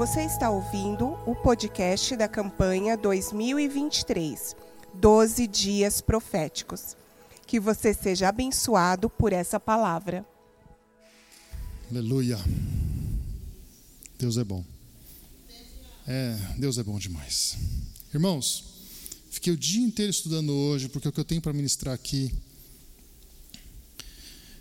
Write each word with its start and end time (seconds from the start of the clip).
Você 0.00 0.22
está 0.22 0.48
ouvindo 0.48 1.08
o 1.26 1.36
podcast 1.36 2.16
da 2.16 2.26
campanha 2.26 2.96
2023, 2.96 4.56
12 4.94 5.46
Dias 5.46 6.00
Proféticos. 6.00 6.96
Que 7.46 7.60
você 7.60 7.92
seja 7.92 8.30
abençoado 8.30 9.10
por 9.10 9.30
essa 9.30 9.60
palavra. 9.60 10.24
Aleluia. 11.90 12.38
Deus 14.18 14.38
é 14.38 14.42
bom. 14.42 14.64
É, 16.08 16.34
Deus 16.56 16.78
é 16.78 16.82
bom 16.82 16.98
demais. 16.98 17.58
Irmãos, 18.14 18.64
fiquei 19.30 19.52
o 19.52 19.56
dia 19.58 19.84
inteiro 19.84 20.10
estudando 20.10 20.50
hoje, 20.50 20.88
porque 20.88 21.08
o 21.08 21.12
que 21.12 21.20
eu 21.20 21.26
tenho 21.26 21.42
para 21.42 21.52
ministrar 21.52 21.94
aqui 21.94 22.34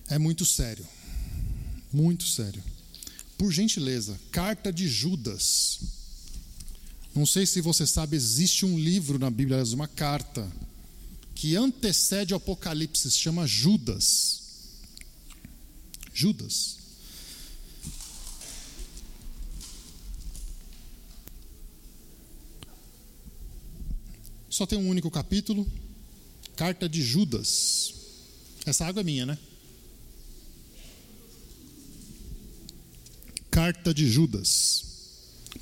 é 0.10 0.20
muito 0.20 0.46
sério. 0.46 0.86
Muito 1.94 2.26
sério. 2.26 2.62
Por 3.40 3.54
gentileza, 3.54 4.20
carta 4.34 4.70
de 4.70 4.86
Judas. 4.86 5.80
Não 7.16 7.26
sei 7.26 7.46
se 7.46 7.62
você 7.62 7.88
sabe, 7.88 8.18
existe 8.18 8.66
um 8.66 8.78
livro 8.78 9.18
na 9.18 9.30
Bíblia, 9.32 9.64
uma 9.74 9.88
carta, 9.88 10.46
que 11.34 11.56
antecede 11.56 12.34
o 12.34 12.38
Apocalipse, 12.38 13.10
se 13.10 13.18
chama 13.18 13.48
Judas. 13.48 14.42
Judas. 16.14 16.80
Só 24.50 24.66
tem 24.66 24.78
um 24.78 24.90
único 24.90 25.10
capítulo, 25.10 25.66
carta 26.58 26.90
de 26.90 27.02
Judas. 27.02 27.94
Essa 28.66 28.86
água 28.86 29.00
é 29.00 29.04
minha, 29.06 29.26
né? 29.26 29.38
Carta 33.52 33.94
de 33.94 34.10
Judas. 34.10 34.86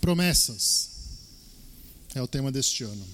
Promessas. 0.01 0.89
É 2.13 2.21
o 2.21 2.27
tema 2.27 2.51
deste 2.51 2.83
ano. 2.83 3.05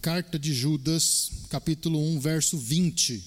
Carta 0.00 0.38
de 0.38 0.54
Judas, 0.54 1.30
capítulo 1.50 2.00
1, 2.14 2.20
verso 2.20 2.56
20. 2.56 3.22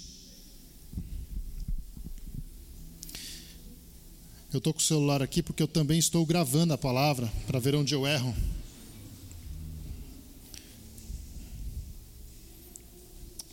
Eu 4.53 4.57
estou 4.57 4.73
com 4.73 4.79
o 4.79 4.83
celular 4.83 5.21
aqui 5.21 5.41
porque 5.41 5.63
eu 5.63 5.67
também 5.67 5.99
estou 5.99 6.25
gravando 6.25 6.73
a 6.73 6.77
palavra 6.77 7.31
para 7.47 7.59
ver 7.59 7.75
onde 7.75 7.93
eu 7.93 8.07
erro. 8.07 8.35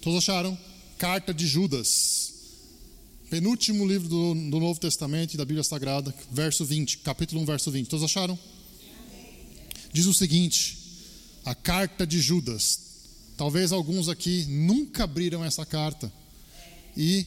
Todos 0.00 0.18
acharam? 0.18 0.58
Carta 0.96 1.34
de 1.34 1.46
Judas. 1.46 2.27
Penúltimo 3.30 3.86
livro 3.86 4.08
do, 4.08 4.34
do 4.34 4.58
Novo 4.58 4.80
Testamento 4.80 5.34
e 5.34 5.36
da 5.36 5.44
Bíblia 5.44 5.62
Sagrada, 5.62 6.14
verso 6.32 6.64
20, 6.64 6.98
capítulo 6.98 7.42
1, 7.42 7.44
verso 7.44 7.70
20. 7.70 7.86
Todos 7.86 8.02
acharam? 8.02 8.38
Diz 9.92 10.06
o 10.06 10.14
seguinte: 10.14 10.78
a 11.44 11.54
carta 11.54 12.06
de 12.06 12.20
Judas. 12.20 12.80
Talvez 13.36 13.70
alguns 13.70 14.08
aqui 14.08 14.46
nunca 14.46 15.04
abriram 15.04 15.44
essa 15.44 15.66
carta. 15.66 16.10
E 16.96 17.26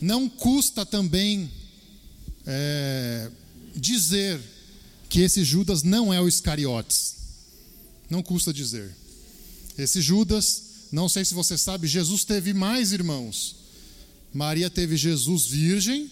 não 0.00 0.28
custa 0.28 0.84
também 0.84 1.50
é, 2.46 3.30
dizer 3.74 4.38
que 5.08 5.20
esse 5.20 5.42
Judas 5.44 5.82
não 5.82 6.12
é 6.12 6.20
o 6.20 6.28
Iscariotes. 6.28 7.16
Não 8.10 8.22
custa 8.22 8.52
dizer. 8.52 8.94
Esse 9.78 10.02
Judas, 10.02 10.62
não 10.92 11.08
sei 11.08 11.24
se 11.24 11.32
você 11.32 11.56
sabe, 11.56 11.88
Jesus 11.88 12.22
teve 12.22 12.52
mais 12.52 12.92
irmãos. 12.92 13.65
Maria 14.32 14.68
teve 14.68 14.96
Jesus 14.96 15.46
virgem, 15.46 16.10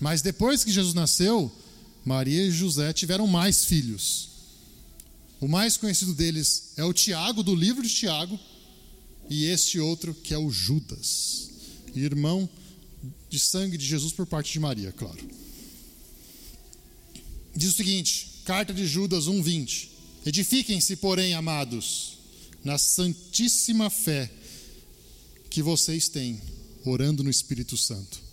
mas 0.00 0.22
depois 0.22 0.64
que 0.64 0.72
Jesus 0.72 0.94
nasceu, 0.94 1.52
Maria 2.04 2.44
e 2.44 2.50
José 2.50 2.92
tiveram 2.92 3.26
mais 3.26 3.64
filhos. 3.64 4.28
O 5.40 5.48
mais 5.48 5.76
conhecido 5.76 6.14
deles 6.14 6.72
é 6.76 6.84
o 6.84 6.92
Tiago, 6.92 7.42
do 7.42 7.54
livro 7.54 7.82
de 7.82 7.88
Tiago, 7.88 8.38
e 9.28 9.44
este 9.44 9.78
outro 9.78 10.14
que 10.14 10.34
é 10.34 10.38
o 10.38 10.50
Judas, 10.50 11.50
irmão 11.94 12.48
de 13.28 13.38
sangue 13.38 13.78
de 13.78 13.86
Jesus 13.86 14.12
por 14.12 14.26
parte 14.26 14.52
de 14.52 14.60
Maria, 14.60 14.92
claro. 14.92 15.18
Diz 17.54 17.70
o 17.70 17.76
seguinte, 17.76 18.42
carta 18.44 18.72
de 18.72 18.86
Judas 18.86 19.26
1:20. 19.26 19.88
Edifiquem-se, 20.26 20.96
porém, 20.96 21.34
amados, 21.34 22.18
na 22.62 22.76
santíssima 22.76 23.88
fé 23.88 24.30
que 25.48 25.62
vocês 25.62 26.08
têm 26.08 26.40
orando 26.84 27.22
no 27.22 27.30
Espírito 27.30 27.76
Santo. 27.76 28.30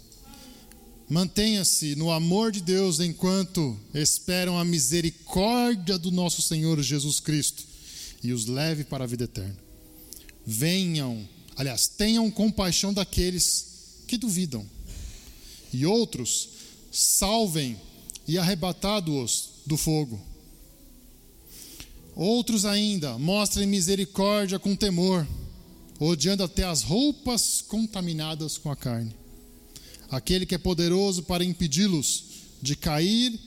Mantenha-se 1.09 1.96
no 1.96 2.12
amor 2.12 2.52
de 2.52 2.62
Deus 2.62 3.00
enquanto 3.00 3.78
esperam 3.94 4.58
a 4.59 4.66
misericórdia 4.66 5.97
do 5.97 6.12
nosso 6.12 6.41
Senhor 6.41 6.81
Jesus 6.81 7.19
Cristo 7.19 7.63
e 8.22 8.34
os 8.34 8.46
leve 8.46 8.84
para 8.84 9.06
a 9.06 9.07
vida 9.07 9.24
eterna. 9.24 9.57
Venham, 10.46 11.28
aliás, 11.56 11.88
tenham 11.88 12.30
compaixão 12.30 12.94
daqueles 12.94 14.02
que 14.07 14.18
duvidam, 14.18 14.66
e 15.74 15.86
outros 15.86 16.50
salvem 16.91 17.78
e 18.28 18.38
arrebatado-os 18.38 19.50
do 19.66 19.78
fogo. 19.78 20.19
Outros 22.16 22.66
ainda 22.66 23.18
mostrem 23.18 23.68
misericórdia 23.68 24.57
com 24.57 24.75
temor 24.75 25.28
odiando 26.00 26.44
até 26.44 26.63
as 26.63 26.84
roupas 26.84 27.63
contaminadas 27.68 28.58
com 28.58 28.72
a 28.72 28.75
carne. 28.75 29.16
Aquele 30.09 30.46
que 30.46 30.56
é 30.56 30.58
poderoso 30.58 31.24
para 31.24 31.44
impedi-los 31.44 32.24
de 32.62 32.75
cair 32.75 33.38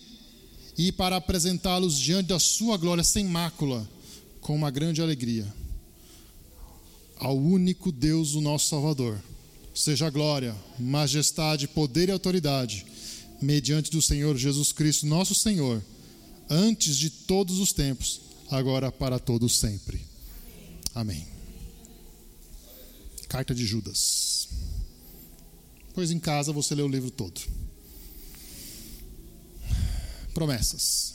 e 0.76 0.92
para 0.92 1.16
apresentá-los 1.16 1.98
diante 1.98 2.28
da 2.28 2.38
sua 2.38 2.76
glória 2.76 3.04
sem 3.04 3.24
mácula, 3.24 3.88
com 4.40 4.54
uma 4.54 4.70
grande 4.70 5.02
alegria. 5.02 5.46
Ao 7.18 7.36
único 7.36 7.92
Deus, 7.92 8.34
o 8.34 8.40
nosso 8.40 8.68
Salvador, 8.68 9.20
seja 9.74 10.08
glória, 10.10 10.56
majestade, 10.78 11.68
poder 11.68 12.08
e 12.08 12.12
autoridade, 12.12 12.86
mediante 13.40 13.90
do 13.90 14.00
Senhor 14.00 14.36
Jesus 14.36 14.72
Cristo, 14.72 15.06
nosso 15.06 15.34
Senhor, 15.34 15.82
antes 16.48 16.96
de 16.96 17.10
todos 17.10 17.58
os 17.58 17.72
tempos, 17.72 18.20
agora 18.50 18.90
para 18.90 19.18
todos 19.18 19.58
sempre. 19.58 20.00
Amém. 20.94 21.39
Carta 23.30 23.54
de 23.54 23.64
Judas. 23.64 24.48
Pois 25.94 26.10
em 26.10 26.18
casa 26.18 26.52
você 26.52 26.74
lê 26.74 26.82
o 26.82 26.88
livro 26.88 27.12
todo. 27.12 27.40
Promessas. 30.34 31.14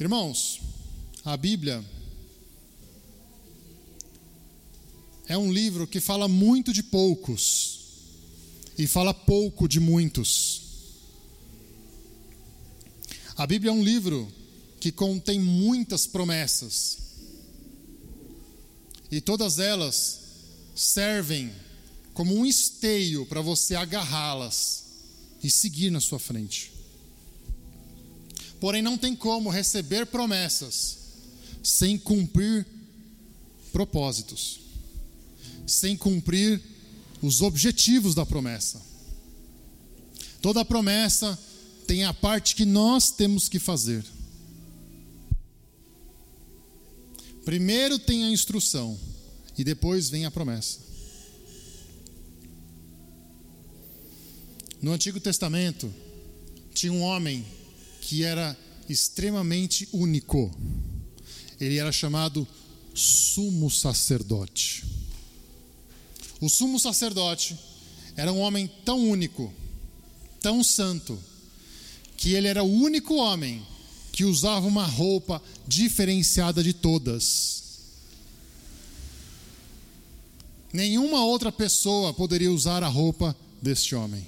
Irmãos, 0.00 0.62
a 1.26 1.36
Bíblia 1.36 1.84
é 5.28 5.36
um 5.36 5.52
livro 5.52 5.86
que 5.86 6.00
fala 6.00 6.26
muito 6.26 6.72
de 6.72 6.82
poucos 6.82 7.80
e 8.78 8.86
fala 8.86 9.12
pouco 9.12 9.68
de 9.68 9.78
muitos. 9.78 10.62
A 13.36 13.46
Bíblia 13.46 13.70
é 13.70 13.74
um 13.74 13.84
livro 13.84 14.32
que 14.80 14.90
contém 14.90 15.38
muitas 15.38 16.06
promessas 16.06 17.03
e 19.16 19.20
todas 19.20 19.58
elas 19.58 20.20
servem 20.74 21.52
como 22.12 22.34
um 22.34 22.44
esteio 22.44 23.24
para 23.26 23.40
você 23.40 23.74
agarrá-las 23.74 24.84
e 25.42 25.50
seguir 25.50 25.90
na 25.90 26.00
sua 26.00 26.18
frente. 26.18 26.72
Porém, 28.60 28.82
não 28.82 28.96
tem 28.96 29.14
como 29.14 29.50
receber 29.50 30.06
promessas 30.06 30.98
sem 31.62 31.96
cumprir 31.98 32.66
propósitos, 33.72 34.60
sem 35.66 35.96
cumprir 35.96 36.60
os 37.22 37.40
objetivos 37.40 38.14
da 38.14 38.26
promessa. 38.26 38.82
Toda 40.40 40.64
promessa 40.64 41.38
tem 41.86 42.04
a 42.04 42.12
parte 42.12 42.54
que 42.54 42.64
nós 42.64 43.10
temos 43.10 43.48
que 43.48 43.58
fazer. 43.58 44.04
Primeiro 47.44 47.98
tem 47.98 48.24
a 48.24 48.30
instrução 48.30 48.98
e 49.56 49.62
depois 49.62 50.08
vem 50.08 50.24
a 50.24 50.30
promessa. 50.30 50.78
No 54.80 54.92
Antigo 54.92 55.20
Testamento, 55.20 55.92
tinha 56.74 56.92
um 56.92 57.02
homem 57.02 57.44
que 58.00 58.22
era 58.22 58.56
extremamente 58.88 59.88
único. 59.92 60.50
Ele 61.60 61.78
era 61.78 61.92
chamado 61.92 62.46
sumo 62.94 63.70
sacerdote. 63.70 64.84
O 66.40 66.48
sumo 66.48 66.78
sacerdote 66.78 67.56
era 68.16 68.32
um 68.32 68.40
homem 68.40 68.70
tão 68.84 69.08
único, 69.08 69.52
tão 70.40 70.62
santo, 70.62 71.18
que 72.16 72.34
ele 72.34 72.48
era 72.48 72.62
o 72.62 72.70
único 72.70 73.14
homem 73.16 73.64
que 74.14 74.24
usava 74.24 74.64
uma 74.64 74.86
roupa 74.86 75.42
diferenciada 75.66 76.62
de 76.62 76.72
todas. 76.72 77.64
Nenhuma 80.72 81.24
outra 81.24 81.50
pessoa 81.50 82.14
poderia 82.14 82.52
usar 82.52 82.84
a 82.84 82.88
roupa 82.88 83.36
deste 83.60 83.92
homem. 83.96 84.24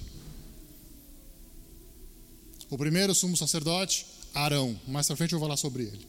O 2.69 2.77
primeiro 2.77 3.15
sumo 3.15 3.37
sacerdote, 3.37 4.05
Arão. 4.33 4.77
Mais 4.85 5.07
pra 5.07 5.15
frente 5.15 5.31
eu 5.31 5.39
vou 5.39 5.47
falar 5.47 5.55
sobre 5.55 5.83
ele. 5.83 6.07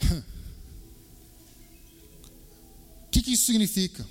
O 3.08 3.10
que, 3.12 3.20
que 3.20 3.32
isso 3.32 3.46
significa? 3.46 4.06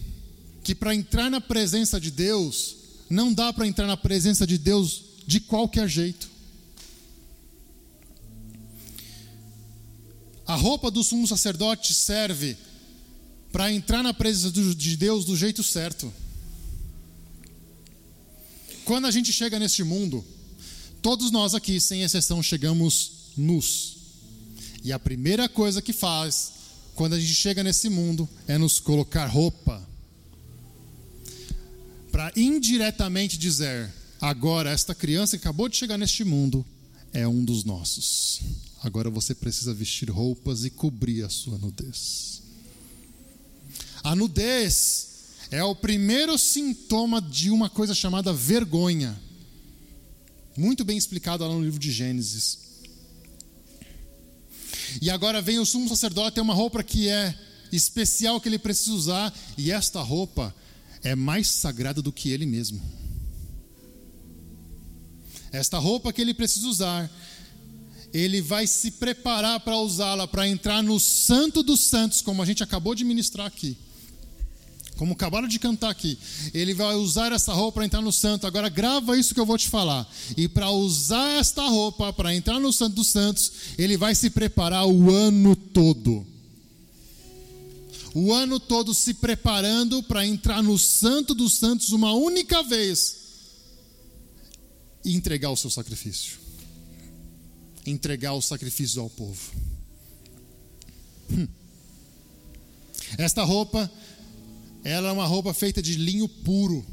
Que 0.64 0.76
para 0.76 0.94
entrar 0.94 1.30
na 1.30 1.42
presença 1.42 2.00
de 2.00 2.12
Deus, 2.12 2.81
não 3.12 3.34
dá 3.34 3.52
para 3.52 3.68
entrar 3.68 3.86
na 3.86 3.98
presença 3.98 4.48
de 4.48 4.58
Deus 4.58 5.04
de 5.28 5.42
qualquer 5.42 5.88
jeito. 5.88 6.30
A 10.48 10.56
roupa 10.56 10.90
do 10.90 11.04
sumo 11.04 11.28
sacerdote 11.28 11.94
serve 11.94 12.58
para 13.52 13.72
entrar 13.72 14.02
na 14.02 14.14
presença 14.14 14.52
de 14.52 14.96
Deus 14.96 15.26
do 15.26 15.36
jeito 15.36 15.62
certo. 15.62 16.12
Quando 18.86 19.08
a 19.08 19.12
gente 19.12 19.32
chega 19.32 19.60
neste 19.60 19.84
mundo, 19.84 20.26
todos 21.02 21.32
nós 21.32 21.54
aqui, 21.54 21.80
sem 21.80 22.04
exceção, 22.04 22.42
chegamos 22.42 23.12
nus. 23.38 23.98
E 24.84 24.92
a 24.92 24.98
primeira 24.98 25.48
coisa 25.50 25.82
que 25.82 25.94
faz 25.94 26.54
quando 26.96 27.14
a 27.14 27.20
gente 27.20 27.34
chega 27.34 27.64
nesse 27.64 27.90
mundo 27.90 28.28
é 28.48 28.58
nos 28.58 28.80
colocar 28.80 29.26
roupa. 29.28 29.91
Para 32.22 32.40
indiretamente 32.40 33.36
dizer: 33.36 33.92
agora, 34.22 34.70
esta 34.70 34.94
criança 34.94 35.40
que 35.40 35.44
acabou 35.44 35.68
de 35.68 35.76
chegar 35.76 35.98
neste 35.98 36.24
mundo 36.24 36.64
é 37.12 37.28
um 37.28 37.44
dos 37.44 37.64
nossos. 37.64 38.42
Agora 38.84 39.10
você 39.10 39.34
precisa 39.34 39.74
vestir 39.74 40.08
roupas 40.12 40.64
e 40.64 40.70
cobrir 40.70 41.24
a 41.24 41.30
sua 41.30 41.58
nudez. 41.58 42.44
A 44.04 44.16
nudez 44.16 45.08
é 45.50 45.64
o 45.64 45.74
primeiro 45.74 46.38
sintoma 46.38 47.20
de 47.20 47.50
uma 47.50 47.72
coisa 47.72 47.96
chamada 47.96 48.32
vergonha. 48.32 49.20
Muito 50.56 50.86
bem 50.86 51.00
explicado 51.00 51.44
lá 51.44 51.52
no 51.52 51.64
livro 51.64 51.80
de 51.80 51.92
Gênesis. 51.92 52.60
E 55.02 55.10
agora 55.10 55.42
vem 55.42 55.58
o 55.58 55.66
sumo 55.66 55.90
sacerdote, 55.90 56.36
tem 56.36 56.44
uma 56.44 56.54
roupa 56.54 56.84
que 56.84 57.10
é 57.10 57.36
especial 57.72 58.40
que 58.40 58.48
ele 58.48 58.60
precisa 58.60 58.92
usar, 58.92 59.34
e 59.58 59.72
esta 59.72 60.00
roupa 60.04 60.54
é 61.04 61.16
mais 61.16 61.48
sagrada 61.48 62.02
do 62.02 62.12
que 62.12 62.30
ele 62.30 62.46
mesmo. 62.46 62.82
Esta 65.52 65.78
roupa 65.78 66.14
que 66.14 66.22
ele 66.22 66.34
precisa 66.34 66.68
usar, 66.68 67.12
ele 68.14 68.42
vai 68.42 68.68
se 68.68 68.92
preparar 68.92 69.60
para 69.60 69.78
usá-la, 69.78 70.28
para 70.28 70.48
entrar 70.48 70.82
no 70.82 71.00
Santo 71.00 71.62
dos 71.62 71.82
Santos, 71.82 72.22
como 72.22 72.42
a 72.42 72.46
gente 72.46 72.64
acabou 72.64 72.96
de 72.96 73.04
ministrar 73.04 73.48
aqui 73.48 73.78
como 75.02 75.14
acabaram 75.14 75.48
de 75.48 75.58
cantar 75.58 75.90
aqui, 75.90 76.16
ele 76.54 76.76
vai 76.76 76.94
usar 76.94 77.32
essa 77.32 77.52
roupa 77.52 77.78
para 77.78 77.86
entrar 77.86 78.02
no 78.02 78.12
santo. 78.12 78.46
Agora 78.46 78.70
grava 78.70 79.18
isso 79.18 79.34
que 79.34 79.40
eu 79.40 79.46
vou 79.48 79.58
te 79.58 79.68
falar. 79.68 80.08
E 80.38 80.48
para 80.48 80.70
usar 80.70 81.40
esta 81.40 81.68
roupa 81.68 82.14
para 82.14 82.36
entrar 82.36 82.60
no 82.60 82.72
santo 82.72 82.98
dos 82.98 83.08
santos, 83.08 83.52
ele 83.80 83.98
vai 83.98 84.14
se 84.14 84.30
preparar 84.30 84.86
o 84.86 85.10
ano 85.10 85.56
todo. 85.56 86.24
O 88.14 88.34
ano 88.34 88.60
todo 88.60 88.94
se 88.94 89.14
preparando 89.14 90.04
para 90.04 90.26
entrar 90.26 90.62
no 90.62 90.78
santo 90.78 91.34
dos 91.34 91.54
santos 91.54 91.90
uma 91.90 92.14
única 92.14 92.62
vez 92.64 93.18
e 95.06 95.16
entregar 95.16 95.50
o 95.50 95.58
seu 95.58 95.70
sacrifício. 95.70 96.40
Entregar 97.86 98.34
o 98.34 98.42
sacrifício 98.42 99.02
ao 99.02 99.10
povo. 99.10 99.52
Hum. 101.32 101.48
Esta 103.18 103.44
roupa 103.44 103.90
ela 104.84 105.10
é 105.10 105.12
uma 105.12 105.26
roupa 105.26 105.54
feita 105.54 105.82
de 105.82 105.96
linho 105.96 106.28
puro. 106.28 106.86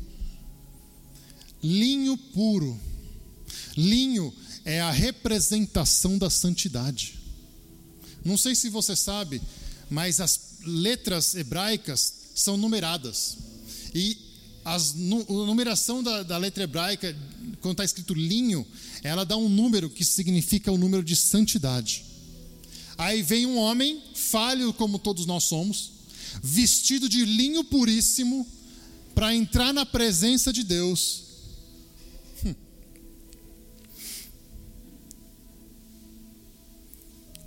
Linho 1.62 2.16
puro. 2.16 2.78
Linho 3.76 4.32
é 4.64 4.80
a 4.80 4.90
representação 4.90 6.18
da 6.18 6.28
santidade. 6.28 7.18
Não 8.24 8.36
sei 8.36 8.54
se 8.54 8.68
você 8.68 8.94
sabe, 8.94 9.40
mas 9.88 10.20
as 10.20 10.47
letras 10.64 11.34
hebraicas 11.34 12.14
são 12.34 12.56
numeradas. 12.56 13.36
E 13.94 14.16
as, 14.64 14.94
a 14.94 15.46
numeração 15.46 16.02
da, 16.02 16.22
da 16.22 16.36
letra 16.36 16.64
hebraica, 16.64 17.16
quando 17.60 17.72
está 17.72 17.84
escrito 17.84 18.14
linho, 18.14 18.66
ela 19.02 19.24
dá 19.24 19.36
um 19.36 19.48
número 19.48 19.88
que 19.88 20.04
significa 20.04 20.70
o 20.70 20.78
número 20.78 21.02
de 21.02 21.16
santidade. 21.16 22.04
Aí 22.96 23.22
vem 23.22 23.46
um 23.46 23.56
homem, 23.56 24.02
falho 24.14 24.72
como 24.72 24.98
todos 24.98 25.24
nós 25.24 25.44
somos, 25.44 25.92
vestido 26.42 27.08
de 27.08 27.24
linho 27.24 27.64
puríssimo, 27.64 28.46
para 29.14 29.34
entrar 29.34 29.72
na 29.72 29.86
presença 29.86 30.52
de 30.52 30.62
Deus. 30.62 31.22
Hum. 32.44 32.54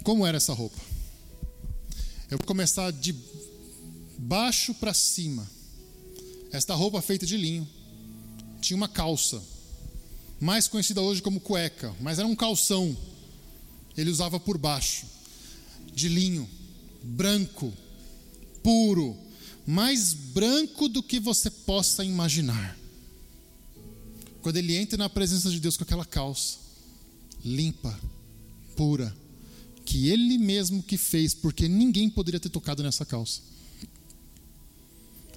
Como 0.04 0.26
era 0.26 0.38
essa 0.38 0.54
roupa? 0.54 0.91
Eu 2.32 2.38
vou 2.38 2.48
começar 2.48 2.92
de 2.92 3.14
baixo 4.18 4.74
para 4.76 4.94
cima. 4.94 5.46
Esta 6.50 6.74
roupa 6.74 7.02
feita 7.02 7.26
de 7.26 7.36
linho 7.36 7.68
tinha 8.62 8.78
uma 8.78 8.88
calça, 8.88 9.44
mais 10.40 10.66
conhecida 10.66 11.02
hoje 11.02 11.22
como 11.22 11.42
cueca, 11.42 11.94
mas 12.00 12.20
era 12.20 12.28
um 12.28 12.34
calção. 12.36 12.96
Ele 13.98 14.10
usava 14.10 14.40
por 14.40 14.58
baixo, 14.58 15.06
de 15.94 16.08
linho, 16.08 16.50
branco, 17.04 17.74
puro, 18.64 19.18
mais 19.68 20.14
branco 20.14 20.88
do 20.88 21.04
que 21.04 21.20
você 21.20 21.50
possa 21.50 22.02
imaginar. 22.02 22.78
Quando 24.42 24.56
ele 24.56 24.78
entra 24.78 24.98
na 24.98 25.10
presença 25.10 25.50
de 25.52 25.60
Deus 25.60 25.76
com 25.76 25.84
aquela 25.84 26.06
calça, 26.06 26.60
limpa, 27.44 28.00
pura, 28.78 29.14
que 29.92 30.08
ele 30.08 30.38
mesmo 30.38 30.82
que 30.82 30.96
fez, 30.96 31.34
porque 31.34 31.68
ninguém 31.68 32.10
poderia 32.10 32.40
ter 32.40 32.48
tocado 32.48 32.82
nessa 32.82 33.06
calça. 33.06 33.42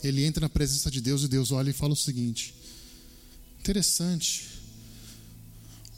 Ele 0.01 0.25
entra 0.25 0.43
na 0.43 0.49
presença 0.49 0.89
de 0.93 1.01
Deus 1.01 1.25
e 1.25 1.29
Deus 1.29 1.51
olha 1.51 1.71
e 1.71 1.73
fala 1.73 1.93
o 1.93 1.97
seguinte: 1.97 2.55
interessante, 3.59 4.47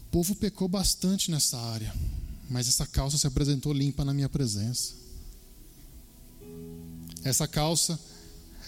o 0.00 0.10
povo 0.10 0.34
pecou 0.34 0.68
bastante 0.68 1.30
nessa 1.30 1.58
área, 1.58 1.94
mas 2.48 2.66
essa 2.66 2.86
calça 2.86 3.18
se 3.18 3.26
apresentou 3.26 3.74
limpa 3.74 4.06
na 4.06 4.14
minha 4.14 4.28
presença. 4.28 4.94
Essa 7.22 7.46
calça 7.46 8.00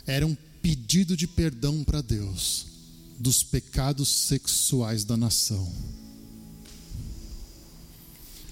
era 0.06 0.26
um 0.26 0.36
pedido 0.60 1.16
de 1.16 1.26
perdão 1.26 1.82
para 1.82 2.02
Deus 2.02 2.66
dos 3.18 3.42
pecados 3.42 4.10
sexuais 4.10 5.02
da 5.02 5.16
nação. 5.16 5.72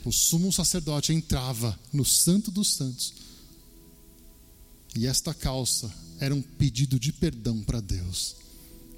O 0.06 0.12
sumo 0.12 0.52
sacerdote 0.52 1.12
entrava 1.12 1.76
no 1.92 2.04
Santo 2.04 2.52
dos 2.52 2.74
Santos 2.74 3.12
e 4.94 5.04
esta 5.04 5.34
calça 5.34 5.92
era 6.20 6.32
um 6.32 6.40
pedido 6.40 6.98
de 7.00 7.12
perdão 7.12 7.60
para 7.64 7.80
Deus 7.80 8.36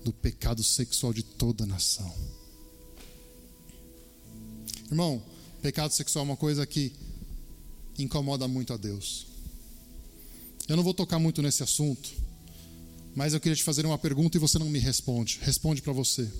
do 0.04 0.12
pecado 0.12 0.62
sexual 0.62 1.14
de 1.14 1.22
toda 1.22 1.64
a 1.64 1.66
nação. 1.66 2.14
Irmão, 4.90 5.22
pecado 5.62 5.92
sexual 5.94 6.26
é 6.26 6.28
uma 6.28 6.36
coisa 6.36 6.66
que 6.66 6.92
incomoda 7.98 8.46
muito 8.46 8.74
a 8.74 8.76
Deus. 8.76 9.26
Eu 10.68 10.76
não 10.76 10.84
vou 10.84 10.92
tocar 10.92 11.18
muito 11.18 11.40
nesse 11.40 11.62
assunto, 11.62 12.10
mas 13.16 13.32
eu 13.32 13.40
queria 13.40 13.56
te 13.56 13.64
fazer 13.64 13.86
uma 13.86 13.96
pergunta 13.96 14.36
e 14.36 14.40
você 14.40 14.58
não 14.58 14.68
me 14.68 14.78
responde. 14.78 15.38
Responde 15.40 15.80
para 15.80 15.94
você. 15.94 16.30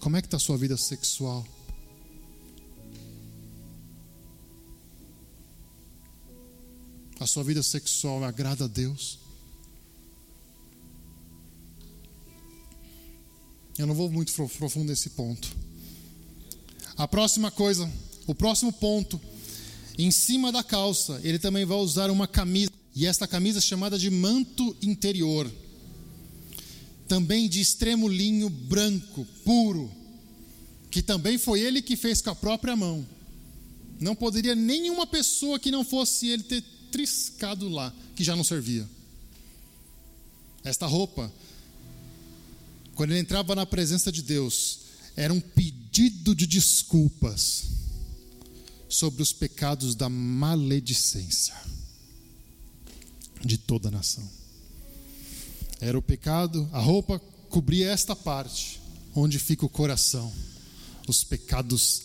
Como 0.00 0.16
é 0.16 0.20
que 0.20 0.26
está 0.26 0.36
a 0.36 0.40
sua 0.40 0.58
vida 0.58 0.76
sexual? 0.76 1.46
A 7.22 7.26
sua 7.26 7.44
vida 7.44 7.62
sexual 7.62 8.24
agrada 8.24 8.64
a 8.64 8.66
Deus? 8.66 9.16
Eu 13.78 13.86
não 13.86 13.94
vou 13.94 14.10
muito 14.10 14.32
profundo 14.32 14.88
nesse 14.88 15.10
ponto. 15.10 15.48
A 16.96 17.06
próxima 17.06 17.48
coisa, 17.48 17.88
o 18.26 18.34
próximo 18.34 18.72
ponto, 18.72 19.20
em 19.96 20.10
cima 20.10 20.50
da 20.50 20.64
calça, 20.64 21.20
ele 21.22 21.38
também 21.38 21.64
vai 21.64 21.78
usar 21.78 22.10
uma 22.10 22.26
camisa. 22.26 22.72
E 22.92 23.06
esta 23.06 23.28
camisa 23.28 23.60
é 23.60 23.62
chamada 23.62 23.96
de 23.96 24.10
manto 24.10 24.76
interior, 24.82 25.48
também 27.06 27.48
de 27.48 27.60
extremo 27.60 28.08
linho 28.08 28.50
branco, 28.50 29.24
puro, 29.44 29.88
que 30.90 31.00
também 31.00 31.38
foi 31.38 31.60
ele 31.60 31.82
que 31.82 31.94
fez 31.94 32.20
com 32.20 32.30
a 32.30 32.34
própria 32.34 32.74
mão. 32.74 33.06
Não 34.00 34.16
poderia 34.16 34.56
nenhuma 34.56 35.06
pessoa 35.06 35.60
que 35.60 35.70
não 35.70 35.84
fosse 35.84 36.26
ele 36.26 36.42
ter 36.42 36.64
triscado 36.92 37.68
lá, 37.68 37.92
que 38.14 38.22
já 38.22 38.36
não 38.36 38.44
servia. 38.44 38.88
Esta 40.62 40.86
roupa, 40.86 41.32
quando 42.94 43.10
ele 43.10 43.20
entrava 43.20 43.56
na 43.56 43.66
presença 43.66 44.12
de 44.12 44.22
Deus, 44.22 44.80
era 45.16 45.32
um 45.32 45.40
pedido 45.40 46.34
de 46.34 46.46
desculpas 46.46 47.64
sobre 48.88 49.22
os 49.22 49.32
pecados 49.32 49.94
da 49.94 50.08
maledicência 50.08 51.54
de 53.44 53.58
toda 53.58 53.88
a 53.88 53.90
nação. 53.90 54.28
Era 55.80 55.98
o 55.98 56.02
pecado, 56.02 56.68
a 56.72 56.78
roupa 56.78 57.18
cobrir 57.48 57.82
esta 57.82 58.14
parte, 58.14 58.80
onde 59.14 59.38
fica 59.38 59.66
o 59.66 59.68
coração, 59.68 60.32
os 61.08 61.24
pecados 61.24 62.02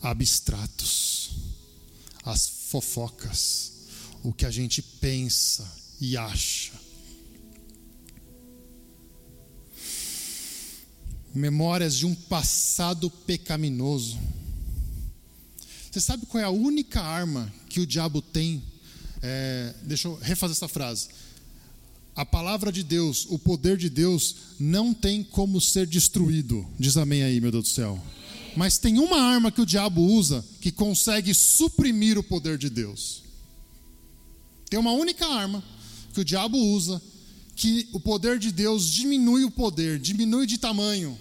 abstratos, 0.00 1.30
as 2.24 2.48
fofocas, 2.48 3.72
o 4.28 4.32
que 4.34 4.44
a 4.44 4.50
gente 4.50 4.82
pensa 4.82 5.66
e 5.98 6.14
acha. 6.14 6.72
Memórias 11.34 11.96
de 11.96 12.04
um 12.04 12.14
passado 12.14 13.08
pecaminoso. 13.08 14.18
Você 15.90 15.98
sabe 15.98 16.26
qual 16.26 16.42
é 16.42 16.44
a 16.44 16.50
única 16.50 17.00
arma 17.00 17.50
que 17.70 17.80
o 17.80 17.86
diabo 17.86 18.20
tem? 18.20 18.62
É, 19.22 19.74
deixa 19.84 20.08
eu 20.08 20.18
refazer 20.20 20.54
essa 20.54 20.68
frase. 20.68 21.08
A 22.14 22.26
palavra 22.26 22.70
de 22.70 22.82
Deus, 22.82 23.26
o 23.30 23.38
poder 23.38 23.78
de 23.78 23.88
Deus, 23.88 24.36
não 24.60 24.92
tem 24.92 25.24
como 25.24 25.58
ser 25.58 25.86
destruído. 25.86 26.68
Diz 26.78 26.98
amém 26.98 27.22
aí, 27.22 27.40
meu 27.40 27.50
Deus 27.50 27.64
do 27.64 27.70
céu. 27.70 27.98
Mas 28.54 28.76
tem 28.76 28.98
uma 28.98 29.22
arma 29.22 29.50
que 29.50 29.62
o 29.62 29.66
diabo 29.66 30.02
usa 30.02 30.44
que 30.60 30.70
consegue 30.70 31.32
suprimir 31.32 32.18
o 32.18 32.22
poder 32.22 32.58
de 32.58 32.68
Deus. 32.68 33.26
Tem 34.68 34.78
uma 34.78 34.92
única 34.92 35.26
arma 35.26 35.62
que 36.12 36.20
o 36.20 36.24
diabo 36.24 36.58
usa 36.58 37.00
que 37.56 37.88
o 37.92 37.98
poder 37.98 38.38
de 38.38 38.52
Deus 38.52 38.90
diminui 38.90 39.44
o 39.44 39.50
poder, 39.50 39.98
diminui 39.98 40.46
de 40.46 40.58
tamanho. 40.58 41.18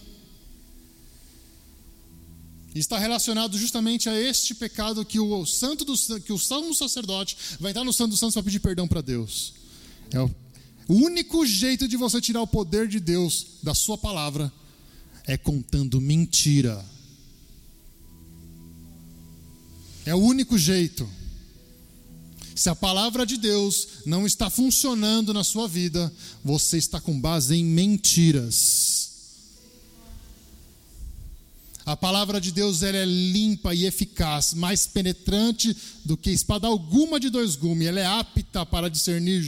Está 2.75 2.99
relacionado 2.99 3.57
justamente 3.57 4.07
a 4.07 4.19
este 4.19 4.53
pecado 4.53 5.03
que 5.03 5.19
o 5.19 5.45
santo 5.47 5.83
do, 5.83 5.95
que 6.21 6.31
o 6.31 6.37
sumo 6.37 6.75
sacerdote 6.75 7.35
vai 7.59 7.71
entrar 7.71 7.83
no 7.83 7.91
santo 7.91 8.11
dos 8.11 8.19
santos 8.19 8.35
para 8.35 8.43
pedir 8.43 8.59
perdão 8.59 8.87
para 8.87 9.01
Deus. 9.01 9.53
É 10.11 10.19
o 10.19 10.31
único 10.87 11.45
jeito 11.45 11.87
de 11.87 11.97
você 11.97 12.21
tirar 12.21 12.41
o 12.41 12.47
poder 12.47 12.87
de 12.87 12.99
Deus 12.99 13.47
da 13.63 13.73
sua 13.73 13.97
palavra 13.97 14.51
é 15.25 15.37
contando 15.37 15.99
mentira. 15.99 16.83
É 20.05 20.15
o 20.15 20.19
único 20.19 20.57
jeito. 20.57 21.09
Se 22.57 22.69
a 22.69 22.75
palavra 22.75 23.23
de 23.23 23.37
Deus 23.37 23.87
não 24.03 24.25
está 24.25 24.49
funcionando 24.49 25.31
na 25.31 25.43
sua 25.43 25.67
vida, 25.67 26.11
você 26.43 26.79
está 26.79 26.99
com 26.99 27.21
base 27.21 27.55
em 27.55 27.63
mentiras. 27.63 29.11
A 31.85 31.95
palavra 31.95 32.41
de 32.41 32.51
Deus 32.51 32.81
ela 32.81 32.97
é 32.97 33.05
limpa 33.05 33.75
e 33.75 33.85
eficaz, 33.85 34.55
mais 34.55 34.87
penetrante 34.87 35.77
do 36.03 36.17
que 36.17 36.31
espada 36.31 36.65
alguma 36.65 37.19
de 37.19 37.29
dois 37.29 37.55
gumes. 37.55 37.87
Ela 37.87 37.99
é 37.99 38.05
apta 38.07 38.65
para 38.65 38.89
discernir, 38.89 39.45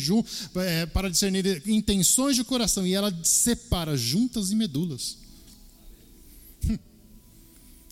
é, 0.58 0.86
para 0.86 1.10
discernir 1.10 1.64
intenções 1.66 2.36
de 2.36 2.44
coração 2.44 2.86
e 2.86 2.94
ela 2.94 3.12
separa 3.24 3.98
juntas 3.98 4.52
e 4.52 4.56
medulas. 4.56 5.18
Hum. 6.70 6.78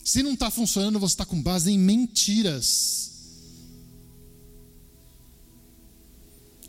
Se 0.03 0.21
não 0.21 0.33
está 0.33 0.51
funcionando, 0.51 0.99
você 0.99 1.13
está 1.13 1.25
com 1.25 1.41
base 1.41 1.71
em 1.71 1.79
mentiras. 1.79 3.16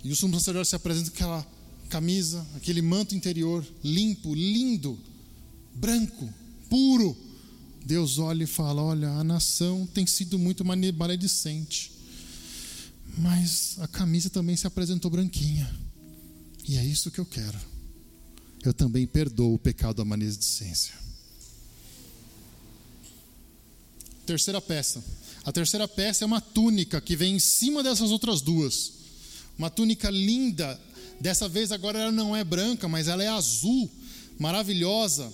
E 0.08 0.10
o 0.10 0.16
sumo 0.16 0.32
sacerdote 0.38 0.70
se 0.70 0.74
apresenta 0.74 1.10
com 1.10 1.16
aquela 1.16 1.46
camisa, 1.90 2.46
aquele 2.56 2.80
manto 2.80 3.14
interior 3.14 3.62
limpo, 3.84 4.34
lindo, 4.34 4.98
branco, 5.74 6.32
puro. 6.70 7.14
Deus 7.84 8.16
olha 8.16 8.44
e 8.44 8.46
fala: 8.46 8.80
Olha, 8.80 9.10
a 9.10 9.22
nação 9.22 9.86
tem 9.92 10.06
sido 10.06 10.38
muito 10.38 10.64
maledicente, 10.64 11.92
mas 13.18 13.76
a 13.80 13.86
camisa 13.86 14.30
também 14.30 14.56
se 14.56 14.66
apresentou 14.66 15.10
branquinha, 15.10 15.70
e 16.66 16.78
é 16.78 16.84
isso 16.86 17.10
que 17.10 17.18
eu 17.18 17.26
quero. 17.26 17.58
Eu 18.64 18.72
também 18.72 19.06
perdoo 19.06 19.52
o 19.52 19.58
pecado 19.58 19.96
da 19.96 20.06
maledicência. 20.06 20.94
Terceira 24.24 24.62
peça. 24.62 25.04
A 25.44 25.52
terceira 25.52 25.86
peça 25.86 26.24
é 26.24 26.26
uma 26.26 26.40
túnica 26.40 26.98
que 26.98 27.14
vem 27.14 27.36
em 27.36 27.38
cima 27.38 27.82
dessas 27.82 28.10
outras 28.10 28.40
duas 28.40 28.96
uma 29.58 29.68
túnica 29.68 30.08
linda. 30.08 30.80
Dessa 31.20 31.48
vez 31.48 31.72
agora 31.72 31.98
ela 31.98 32.12
não 32.12 32.34
é 32.34 32.44
branca, 32.44 32.88
mas 32.88 33.08
ela 33.08 33.22
é 33.22 33.28
azul, 33.28 33.90
maravilhosa. 34.38 35.32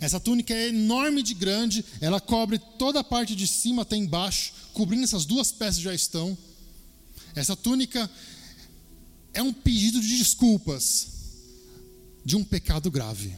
Essa 0.00 0.20
túnica 0.20 0.52
é 0.52 0.68
enorme 0.68 1.22
de 1.22 1.32
grande, 1.32 1.82
ela 2.00 2.20
cobre 2.20 2.58
toda 2.78 3.00
a 3.00 3.04
parte 3.04 3.34
de 3.34 3.46
cima 3.46 3.82
até 3.82 3.96
embaixo, 3.96 4.52
cobrindo 4.74 5.04
essas 5.04 5.24
duas 5.24 5.50
peças 5.50 5.80
já 5.80 5.94
estão. 5.94 6.36
Essa 7.34 7.56
túnica 7.56 8.10
é 9.32 9.42
um 9.42 9.52
pedido 9.52 10.00
de 10.00 10.18
desculpas 10.18 11.08
de 12.24 12.36
um 12.36 12.44
pecado 12.44 12.90
grave. 12.90 13.34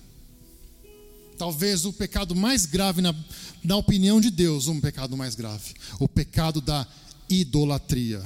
Talvez 1.38 1.84
o 1.84 1.92
pecado 1.92 2.34
mais 2.34 2.66
grave, 2.66 3.00
na, 3.00 3.14
na 3.62 3.76
opinião 3.76 4.20
de 4.20 4.30
Deus, 4.30 4.68
um 4.68 4.80
pecado 4.80 5.16
mais 5.16 5.34
grave: 5.34 5.74
o 6.00 6.08
pecado 6.08 6.60
da 6.60 6.86
idolatria. 7.28 8.22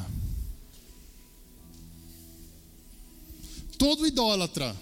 Todo 3.81 4.07
idólatra 4.07 4.77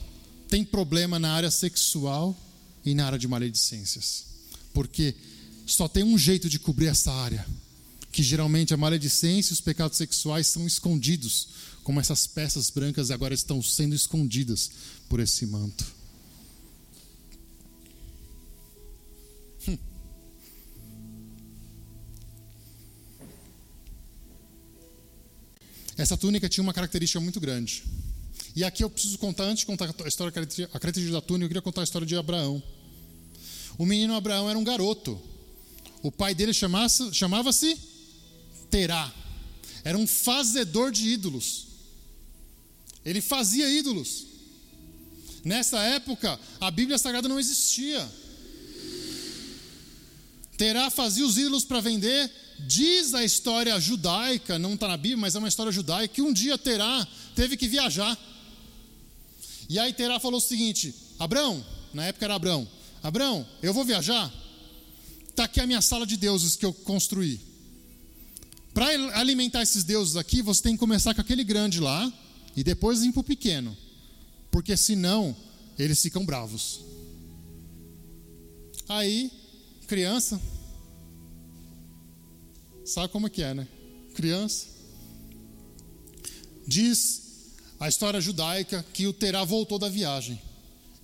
tem 0.48 0.64
problema 0.64 1.20
na 1.20 1.30
área 1.30 1.52
sexual 1.52 2.36
e 2.84 2.92
na 2.94 3.06
área 3.06 3.16
de 3.16 3.28
maledicências. 3.28 4.24
Porque 4.74 5.14
só 5.64 5.86
tem 5.86 6.02
um 6.02 6.18
jeito 6.18 6.48
de 6.48 6.58
cobrir 6.58 6.86
essa 6.86 7.12
área, 7.12 7.46
que 8.10 8.24
geralmente 8.24 8.74
a 8.74 8.76
maledicência 8.76 9.52
e 9.52 9.54
os 9.54 9.60
pecados 9.60 9.96
sexuais 9.96 10.48
são 10.48 10.66
escondidos, 10.66 11.48
como 11.84 12.00
essas 12.00 12.26
peças 12.26 12.70
brancas 12.70 13.12
agora 13.12 13.32
estão 13.32 13.62
sendo 13.62 13.94
escondidas 13.94 14.68
por 15.08 15.20
esse 15.20 15.46
manto. 15.46 15.86
Essa 25.96 26.16
túnica 26.16 26.48
tinha 26.48 26.64
uma 26.64 26.74
característica 26.74 27.20
muito 27.20 27.38
grande. 27.38 27.84
E 28.58 28.64
aqui 28.64 28.82
eu 28.82 28.90
preciso 28.90 29.16
contar, 29.18 29.44
antes 29.44 29.60
de 29.60 29.66
contar 29.66 29.84
a 29.84 30.08
história, 30.08 30.30
a 30.30 30.78
característica 30.80 31.12
da 31.12 31.20
túnica, 31.20 31.44
eu 31.44 31.48
queria 31.48 31.62
contar 31.62 31.82
a 31.82 31.84
história 31.84 32.04
de 32.04 32.16
Abraão. 32.16 32.60
O 33.78 33.86
menino 33.86 34.16
Abraão 34.16 34.50
era 34.50 34.58
um 34.58 34.64
garoto. 34.64 35.16
O 36.02 36.10
pai 36.10 36.34
dele 36.34 36.52
chamava-se 36.52 37.78
Terá. 38.68 39.14
Era 39.84 39.96
um 39.96 40.08
fazedor 40.08 40.90
de 40.90 41.08
ídolos. 41.08 41.68
Ele 43.04 43.20
fazia 43.20 43.70
ídolos. 43.70 44.26
Nessa 45.44 45.78
época, 45.78 46.36
a 46.60 46.68
Bíblia 46.68 46.98
Sagrada 46.98 47.28
não 47.28 47.38
existia. 47.38 48.10
Terá 50.56 50.90
fazia 50.90 51.24
os 51.24 51.38
ídolos 51.38 51.64
para 51.64 51.78
vender. 51.80 52.28
Diz 52.66 53.14
a 53.14 53.22
história 53.22 53.78
judaica, 53.78 54.58
não 54.58 54.74
está 54.74 54.88
na 54.88 54.96
Bíblia, 54.96 55.18
mas 55.18 55.36
é 55.36 55.38
uma 55.38 55.46
história 55.46 55.70
judaica, 55.70 56.12
que 56.12 56.22
um 56.22 56.32
dia 56.32 56.58
Terá 56.58 57.06
teve 57.36 57.56
que 57.56 57.68
viajar. 57.68 58.18
E 59.68 59.78
aí 59.78 59.92
Terá 59.92 60.18
falou 60.18 60.38
o 60.38 60.42
seguinte: 60.42 60.94
Abrão, 61.18 61.64
na 61.92 62.06
época 62.06 62.24
era 62.24 62.34
Abrão, 62.34 62.66
Abrão, 63.02 63.46
eu 63.62 63.74
vou 63.74 63.84
viajar. 63.84 64.32
Está 65.28 65.44
aqui 65.44 65.60
a 65.60 65.66
minha 65.66 65.80
sala 65.80 66.06
de 66.06 66.16
deuses 66.16 66.56
que 66.56 66.66
eu 66.66 66.72
construí. 66.72 67.40
Para 68.74 68.86
alimentar 69.18 69.62
esses 69.62 69.84
deuses 69.84 70.16
aqui, 70.16 70.42
você 70.42 70.62
tem 70.62 70.72
que 70.72 70.78
começar 70.78 71.14
com 71.14 71.20
aquele 71.20 71.44
grande 71.44 71.80
lá 71.80 72.12
e 72.56 72.64
depois 72.64 73.02
ir 73.02 73.12
para 73.12 73.20
o 73.20 73.24
pequeno. 73.24 73.76
Porque 74.50 74.76
senão 74.76 75.36
eles 75.78 76.00
ficam 76.00 76.24
bravos. 76.24 76.80
Aí, 78.88 79.30
criança, 79.86 80.40
sabe 82.84 83.12
como 83.12 83.26
é 83.26 83.30
que 83.30 83.42
é, 83.42 83.54
né? 83.54 83.68
Criança. 84.14 84.66
Diz 86.66 87.27
a 87.80 87.88
história 87.88 88.20
judaica 88.20 88.84
que 88.92 89.06
o 89.06 89.12
Terá 89.12 89.44
voltou 89.44 89.78
da 89.78 89.88
viagem 89.88 90.40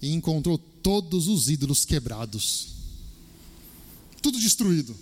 e 0.03 0.13
encontrou 0.13 0.59
todos 0.59 1.29
os 1.29 1.49
ídolos 1.49 1.85
quebrados. 1.85 2.69
Tudo 4.21 4.39
destruído. 4.39 4.95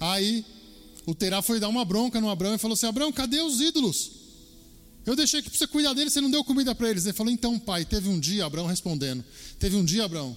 Aí 0.00 0.44
o 1.06 1.14
Terá 1.14 1.42
foi 1.42 1.60
dar 1.60 1.68
uma 1.68 1.84
bronca 1.84 2.20
no 2.20 2.30
Abraão 2.30 2.54
e 2.54 2.58
falou 2.58 2.74
assim: 2.74 2.86
Abraão, 2.86 3.12
cadê 3.12 3.40
os 3.40 3.60
ídolos? 3.60 4.10
Eu 5.06 5.14
deixei 5.14 5.40
aqui 5.40 5.50
para 5.50 5.58
você 5.58 5.66
cuidar 5.66 5.92
deles, 5.92 6.12
você 6.12 6.20
não 6.20 6.30
deu 6.30 6.42
comida 6.42 6.74
para 6.74 6.88
eles. 6.88 7.04
Ele 7.04 7.12
falou: 7.12 7.32
Então, 7.32 7.58
pai, 7.58 7.84
teve 7.84 8.08
um 8.08 8.18
dia, 8.18 8.46
Abraão 8.46 8.66
respondendo: 8.66 9.22
Teve 9.58 9.76
um 9.76 9.84
dia, 9.84 10.04
Abraão, 10.04 10.36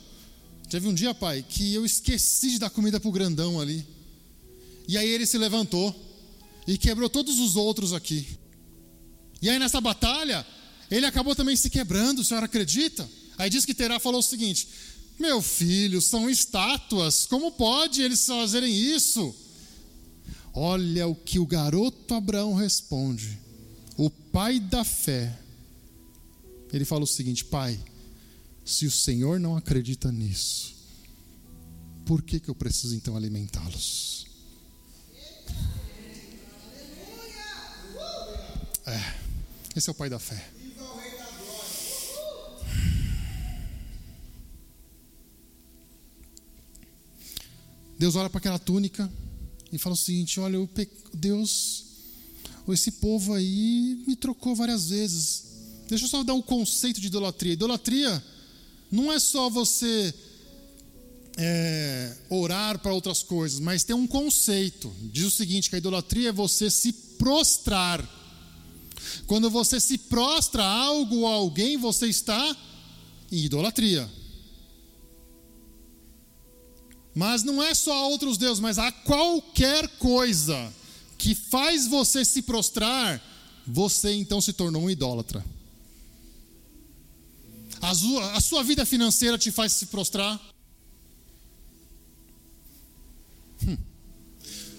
teve 0.69 0.87
um 0.87 0.93
dia, 0.93 1.13
pai, 1.13 1.45
que 1.47 1.73
eu 1.73 1.85
esqueci 1.85 2.51
de 2.51 2.59
dar 2.59 2.69
comida 2.69 2.99
para 2.99 3.09
o 3.09 3.13
grandão 3.13 3.59
ali. 3.59 3.85
E 4.87 4.97
aí 4.97 5.07
ele 5.07 5.25
se 5.25 5.37
levantou 5.37 5.95
e 6.65 6.77
quebrou 6.77 7.09
todos 7.09 7.39
os 7.39 7.55
outros 7.55 7.93
aqui. 7.93 8.27
E 9.41 9.49
aí 9.49 9.59
nessa 9.59 9.79
batalha, 9.79 10.45
ele 10.89 11.05
acabou 11.05 11.35
também 11.35 11.55
se 11.55 11.69
quebrando, 11.69 12.19
o 12.19 12.25
senhor 12.25 12.43
acredita? 12.43 13.07
Aí 13.37 13.49
diz 13.49 13.65
que 13.65 13.73
Terá 13.73 13.99
falou 13.99 14.19
o 14.19 14.23
seguinte: 14.23 14.67
Meu 15.19 15.41
filho, 15.41 16.01
são 16.01 16.29
estátuas, 16.29 17.25
como 17.25 17.51
pode 17.51 18.01
eles 18.01 18.25
fazerem 18.25 18.73
isso? 18.73 19.35
Olha 20.53 21.07
o 21.07 21.13
que 21.13 21.37
o 21.37 21.45
garoto 21.45 22.15
Abraão 22.15 22.55
responde, 22.55 23.39
o 23.95 24.09
pai 24.09 24.59
da 24.59 24.83
fé. 24.83 25.37
Ele 26.73 26.83
fala 26.83 27.03
o 27.03 27.07
seguinte: 27.07 27.45
Pai, 27.45 27.79
Se 28.65 28.85
o 28.85 28.91
Senhor 28.91 29.39
não 29.39 29.55
acredita 29.55 30.11
nisso, 30.11 30.75
por 32.05 32.21
que, 32.21 32.39
que 32.39 32.49
eu 32.49 32.55
preciso 32.55 32.95
então 32.95 33.15
alimentá-los? 33.15 34.25
É, 38.85 39.26
esse 39.77 39.89
é 39.89 39.91
o 39.91 39.95
pai 39.95 40.09
da 40.09 40.19
fé. 40.19 40.43
Deus 47.99 48.15
olha 48.15 48.29
para 48.29 48.37
aquela 48.37 48.59
túnica 48.59 49.11
e 49.71 49.77
fala 49.77 49.93
o 49.93 49.97
seguinte: 49.97 50.39
olha, 50.39 50.59
o 50.59 50.69
Deus, 51.13 51.85
esse 52.69 52.91
povo 52.93 53.33
aí 53.33 54.03
me 54.07 54.15
trocou 54.15 54.55
várias 54.55 54.89
vezes. 54.89 55.43
Deixa 55.87 56.05
eu 56.05 56.09
só 56.09 56.23
dar 56.23 56.33
um 56.33 56.41
conceito 56.41 56.99
de 56.99 57.07
idolatria. 57.07 57.53
Idolatria 57.53 58.23
não 58.91 59.11
é 59.11 59.19
só 59.19 59.49
você 59.49 60.13
é, 61.37 62.15
orar 62.29 62.79
para 62.79 62.93
outras 62.93 63.23
coisas, 63.23 63.59
mas 63.59 63.83
tem 63.83 63.95
um 63.95 64.07
conceito. 64.07 64.93
Diz 65.11 65.25
o 65.25 65.31
seguinte: 65.31 65.69
que 65.69 65.75
a 65.75 65.79
idolatria 65.79 66.29
é 66.29 66.31
você 66.31 66.69
se 66.69 66.93
prostrar. 66.93 68.16
Quando 69.25 69.49
você 69.49 69.79
se 69.79 69.97
prostra 69.97 70.63
a 70.63 70.71
algo 70.83 71.17
ou 71.17 71.27
a 71.27 71.31
alguém, 71.31 71.77
você 71.77 72.07
está 72.07 72.55
em 73.31 73.43
idolatria. 73.45 74.09
Mas 77.13 77.43
não 77.43 77.61
é 77.63 77.73
só 77.73 77.93
a 77.93 78.07
outros 78.07 78.37
deuses, 78.37 78.59
mas 78.59 78.77
a 78.77 78.91
qualquer 78.91 79.87
coisa 79.97 80.71
que 81.17 81.33
faz 81.33 81.87
você 81.87 82.23
se 82.23 82.43
prostrar, 82.43 83.21
você 83.65 84.13
então 84.13 84.39
se 84.39 84.53
tornou 84.53 84.83
um 84.83 84.89
idólatra. 84.89 85.43
A 87.81 88.39
sua, 88.41 88.63
vida 88.63 88.85
financeira 88.85 89.37
te 89.37 89.51
faz 89.51 89.73
se 89.73 89.87
prostrar? 89.87 90.39
Hum. 93.67 93.77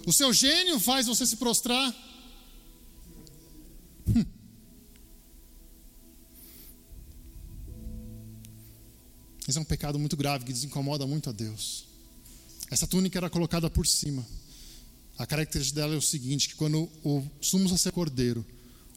O 0.06 0.12
seu 0.12 0.32
gênio 0.32 0.80
faz 0.80 1.06
você 1.06 1.26
se 1.26 1.36
prostrar? 1.36 1.94
Hum. 4.16 4.24
Esse 9.48 9.56
é 9.56 9.60
um 9.60 9.64
pecado 9.64 9.98
muito 9.98 10.16
grave 10.16 10.44
que 10.44 10.52
desincomoda 10.52 11.06
muito 11.06 11.30
a 11.30 11.32
Deus. 11.32 11.86
Essa 12.70 12.86
túnica 12.86 13.18
era 13.18 13.30
colocada 13.30 13.70
por 13.70 13.86
cima. 13.86 14.24
A 15.16 15.26
característica 15.26 15.80
dela 15.80 15.94
é 15.94 15.96
o 15.96 16.02
seguinte: 16.02 16.48
que 16.50 16.54
quando 16.54 16.88
o 17.02 17.24
sumo 17.40 17.68
sacerdote 17.68 17.94
cordeiro, 17.94 18.46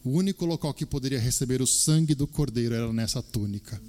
o 0.04 0.10
único 0.10 0.44
local 0.44 0.74
que 0.74 0.84
poderia 0.84 1.18
receber 1.18 1.62
o 1.62 1.66
sangue 1.66 2.14
do 2.14 2.26
cordeiro 2.26 2.74
era 2.74 2.92
nessa 2.92 3.22
túnica. 3.22 3.80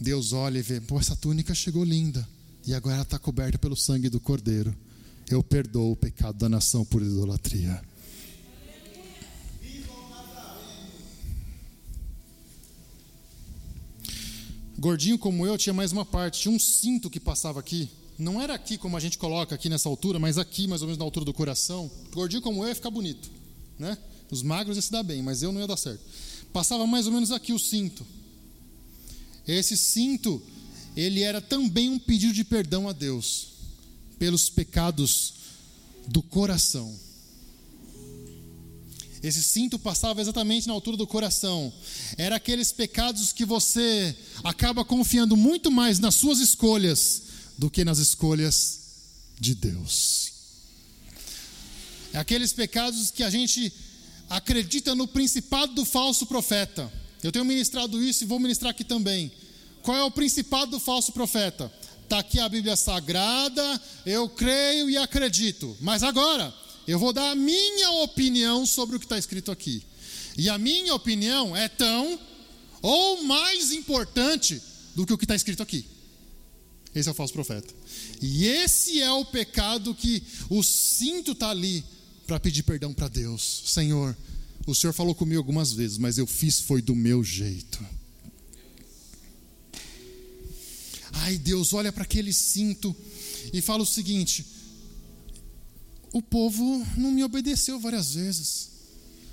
Deus 0.00 0.32
olha 0.32 0.58
e 0.58 0.62
vê, 0.62 0.80
pô, 0.80 0.98
essa 0.98 1.14
túnica 1.14 1.54
chegou 1.54 1.84
linda, 1.84 2.26
e 2.66 2.74
agora 2.74 3.02
está 3.02 3.18
coberta 3.18 3.58
pelo 3.58 3.76
sangue 3.76 4.08
do 4.08 4.18
cordeiro. 4.18 4.74
Eu 5.30 5.42
perdoo 5.42 5.92
o 5.92 5.96
pecado 5.96 6.36
da 6.36 6.48
nação 6.48 6.84
por 6.84 7.00
idolatria. 7.00 7.80
Gordinho 14.78 15.18
como 15.18 15.46
eu 15.46 15.56
tinha 15.56 15.72
mais 15.72 15.92
uma 15.92 16.04
parte, 16.04 16.40
tinha 16.40 16.54
um 16.54 16.58
cinto 16.58 17.08
que 17.08 17.20
passava 17.20 17.60
aqui. 17.60 17.88
Não 18.18 18.40
era 18.40 18.54
aqui 18.54 18.78
como 18.78 18.96
a 18.96 19.00
gente 19.00 19.18
coloca 19.18 19.54
aqui 19.54 19.68
nessa 19.68 19.88
altura, 19.88 20.18
mas 20.18 20.38
aqui 20.38 20.66
mais 20.66 20.82
ou 20.82 20.86
menos 20.86 20.98
na 20.98 21.04
altura 21.04 21.24
do 21.24 21.32
coração. 21.32 21.90
Gordinho 22.12 22.42
como 22.42 22.62
eu 22.62 22.68
ia 22.68 22.74
ficar 22.74 22.90
bonito, 22.90 23.30
né? 23.78 23.96
Os 24.30 24.42
magros 24.42 24.76
ia 24.76 24.82
se 24.82 24.90
dar 24.90 25.02
bem, 25.02 25.22
mas 25.22 25.42
eu 25.42 25.52
não 25.52 25.60
ia 25.60 25.66
dar 25.66 25.76
certo. 25.76 26.02
Passava 26.52 26.86
mais 26.86 27.06
ou 27.06 27.12
menos 27.12 27.30
aqui 27.30 27.52
o 27.52 27.58
cinto. 27.58 28.06
Esse 29.46 29.76
cinto, 29.76 30.40
ele 30.96 31.22
era 31.22 31.40
também 31.40 31.90
um 31.90 31.98
pedido 31.98 32.32
de 32.32 32.44
perdão 32.44 32.88
a 32.88 32.92
Deus 32.92 33.48
pelos 34.18 34.48
pecados 34.48 35.34
do 36.08 36.22
coração. 36.22 36.94
Esse 39.24 39.42
cinto 39.42 39.78
passava 39.78 40.20
exatamente 40.20 40.66
na 40.66 40.74
altura 40.74 40.98
do 40.98 41.06
coração. 41.06 41.72
Era 42.18 42.36
aqueles 42.36 42.70
pecados 42.72 43.32
que 43.32 43.46
você 43.46 44.14
acaba 44.44 44.84
confiando 44.84 45.34
muito 45.34 45.70
mais 45.70 45.98
nas 45.98 46.14
suas 46.14 46.40
escolhas 46.40 47.22
do 47.56 47.70
que 47.70 47.86
nas 47.86 47.96
escolhas 47.96 48.80
de 49.40 49.54
Deus. 49.54 50.30
É 52.12 52.18
aqueles 52.18 52.52
pecados 52.52 53.10
que 53.10 53.22
a 53.22 53.30
gente 53.30 53.72
acredita 54.28 54.94
no 54.94 55.08
principado 55.08 55.72
do 55.72 55.86
falso 55.86 56.26
profeta. 56.26 56.92
Eu 57.22 57.32
tenho 57.32 57.46
ministrado 57.46 58.02
isso 58.02 58.24
e 58.24 58.26
vou 58.26 58.38
ministrar 58.38 58.72
aqui 58.72 58.84
também. 58.84 59.32
Qual 59.80 59.96
é 59.96 60.04
o 60.04 60.10
principado 60.10 60.72
do 60.72 60.78
falso 60.78 61.12
profeta? 61.12 61.72
Está 62.02 62.18
aqui 62.18 62.38
a 62.38 62.48
Bíblia 62.48 62.76
Sagrada, 62.76 63.80
eu 64.04 64.28
creio 64.28 64.90
e 64.90 64.98
acredito. 64.98 65.74
Mas 65.80 66.02
agora, 66.02 66.52
eu 66.86 66.98
vou 66.98 67.12
dar 67.12 67.30
a 67.30 67.34
minha 67.34 67.90
opinião 68.02 68.66
sobre 68.66 68.96
o 68.96 68.98
que 68.98 69.06
está 69.06 69.18
escrito 69.18 69.50
aqui. 69.50 69.82
E 70.36 70.48
a 70.48 70.58
minha 70.58 70.94
opinião 70.94 71.56
é 71.56 71.68
tão 71.68 72.18
ou 72.82 73.22
mais 73.24 73.72
importante 73.72 74.60
do 74.94 75.06
que 75.06 75.12
o 75.12 75.18
que 75.18 75.24
está 75.24 75.34
escrito 75.34 75.62
aqui. 75.62 75.86
Esse 76.94 77.08
é 77.08 77.12
o 77.12 77.14
falso 77.14 77.32
profeta. 77.32 77.74
E 78.20 78.46
esse 78.46 79.00
é 79.00 79.10
o 79.10 79.24
pecado 79.24 79.94
que 79.94 80.22
o 80.48 80.62
cinto 80.62 81.32
está 81.32 81.50
ali 81.50 81.84
para 82.26 82.38
pedir 82.38 82.62
perdão 82.62 82.92
para 82.92 83.08
Deus. 83.08 83.64
Senhor, 83.66 84.16
o 84.66 84.74
Senhor 84.74 84.92
falou 84.92 85.14
comigo 85.14 85.38
algumas 85.38 85.72
vezes, 85.72 85.98
mas 85.98 86.18
eu 86.18 86.26
fiz 86.26 86.60
foi 86.60 86.80
do 86.80 86.94
meu 86.94 87.24
jeito. 87.24 87.84
Ai, 91.12 91.38
Deus 91.38 91.72
olha 91.72 91.92
para 91.92 92.04
aquele 92.04 92.32
cinto 92.32 92.94
e 93.52 93.60
fala 93.60 93.82
o 93.82 93.86
seguinte: 93.86 94.44
o 96.14 96.22
povo 96.22 96.86
não 96.96 97.10
me 97.10 97.24
obedeceu 97.24 97.80
várias 97.80 98.14
vezes, 98.14 98.70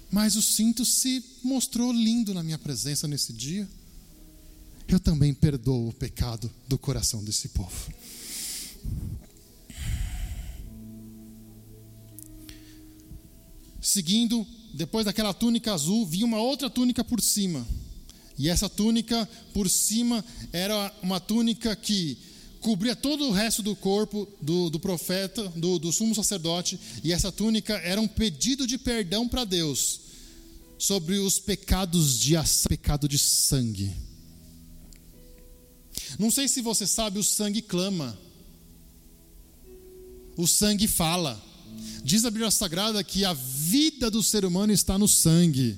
mas 0.10 0.36
o 0.36 0.42
cinto 0.42 0.84
se 0.84 1.24
mostrou 1.44 1.94
lindo 1.94 2.34
na 2.34 2.42
minha 2.42 2.58
presença 2.58 3.08
nesse 3.08 3.32
dia. 3.32 3.70
Eu 4.88 5.00
também 5.00 5.32
perdoo 5.32 5.90
o 5.90 5.94
pecado 5.94 6.52
do 6.68 6.80
coração 6.80 7.24
desse 7.24 7.50
povo. 7.50 7.94
Seguindo, 13.80 14.46
depois 14.74 15.06
daquela 15.06 15.36
túnica 15.36 15.72
azul, 15.74 16.08
vinha 16.08 16.26
uma 16.26 16.40
outra 16.40 16.68
túnica 16.68 17.04
por 17.04 17.22
cima. 17.22 17.66
E 18.40 18.50
essa 18.50 18.68
túnica 18.68 19.30
por 19.54 19.70
cima 19.70 20.26
era 20.52 20.92
uma 21.04 21.20
túnica 21.20 21.76
que 21.76 22.18
cobria 22.62 22.96
todo 22.96 23.28
o 23.28 23.32
resto 23.32 23.62
do 23.62 23.76
corpo 23.76 24.28
do, 24.42 24.70
do 24.70 24.80
profeta, 24.80 25.44
do, 25.56 25.80
do 25.80 25.92
sumo 25.92 26.16
sacerdote, 26.16 26.80
e 27.04 27.12
essa 27.12 27.32
túnica 27.32 27.74
era 27.78 28.00
um 28.00 28.08
pedido 28.08 28.66
de 28.66 28.78
perdão 28.78 29.28
para 29.28 29.44
Deus 29.44 30.00
sobre 30.78 31.18
os 31.18 31.40
pecados 31.40 32.20
de 32.20 32.36
pecado 32.68 33.08
de 33.08 33.18
sangue. 33.20 33.92
Não 36.18 36.32
sei 36.32 36.48
se 36.48 36.62
você 36.62 36.86
sabe, 36.86 37.20
o 37.20 37.24
sangue 37.24 37.62
clama. 37.62 38.18
O 40.38 40.48
sangue 40.48 40.88
fala. 40.88 41.42
Diz 42.04 42.26
a 42.26 42.32
Bíblia 42.32 42.52
Sagrada 42.52 43.04
que 43.04 43.24
a 43.24 43.34
vida 43.34 44.10
do 44.12 44.22
ser 44.22 44.44
humano 44.44 44.74
está 44.74 44.98
no 44.98 45.08
sangue. 45.08 45.78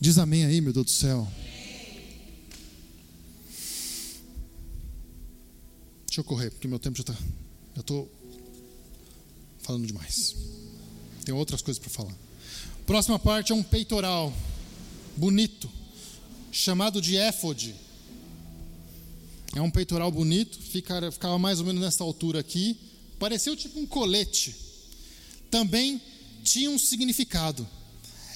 Diz 0.00 0.18
amém 0.18 0.44
aí, 0.44 0.60
meu 0.60 0.72
Deus 0.72 0.86
do 0.86 0.92
céu. 0.92 1.26
Deixa 6.18 6.26
eu 6.26 6.36
correr, 6.36 6.50
porque 6.50 6.66
meu 6.66 6.80
tempo 6.80 6.96
já 6.96 7.02
está. 7.02 7.16
Eu 7.76 7.80
estou 7.80 8.12
falando 9.60 9.86
demais. 9.86 10.34
Tem 11.24 11.32
outras 11.32 11.62
coisas 11.62 11.80
para 11.80 11.90
falar. 11.90 12.14
Próxima 12.84 13.20
parte 13.20 13.52
é 13.52 13.54
um 13.54 13.62
peitoral 13.62 14.34
bonito, 15.16 15.70
chamado 16.50 17.00
de 17.00 17.16
éfode. 17.16 17.72
É 19.54 19.62
um 19.62 19.70
peitoral 19.70 20.10
bonito, 20.10 20.58
fica, 20.60 21.12
ficava 21.12 21.38
mais 21.38 21.60
ou 21.60 21.66
menos 21.66 21.80
nessa 21.80 22.02
altura 22.02 22.40
aqui. 22.40 22.76
Pareceu 23.20 23.56
tipo 23.56 23.78
um 23.78 23.86
colete. 23.86 24.56
Também 25.52 26.02
tinha 26.42 26.68
um 26.68 26.80
significado. 26.80 27.64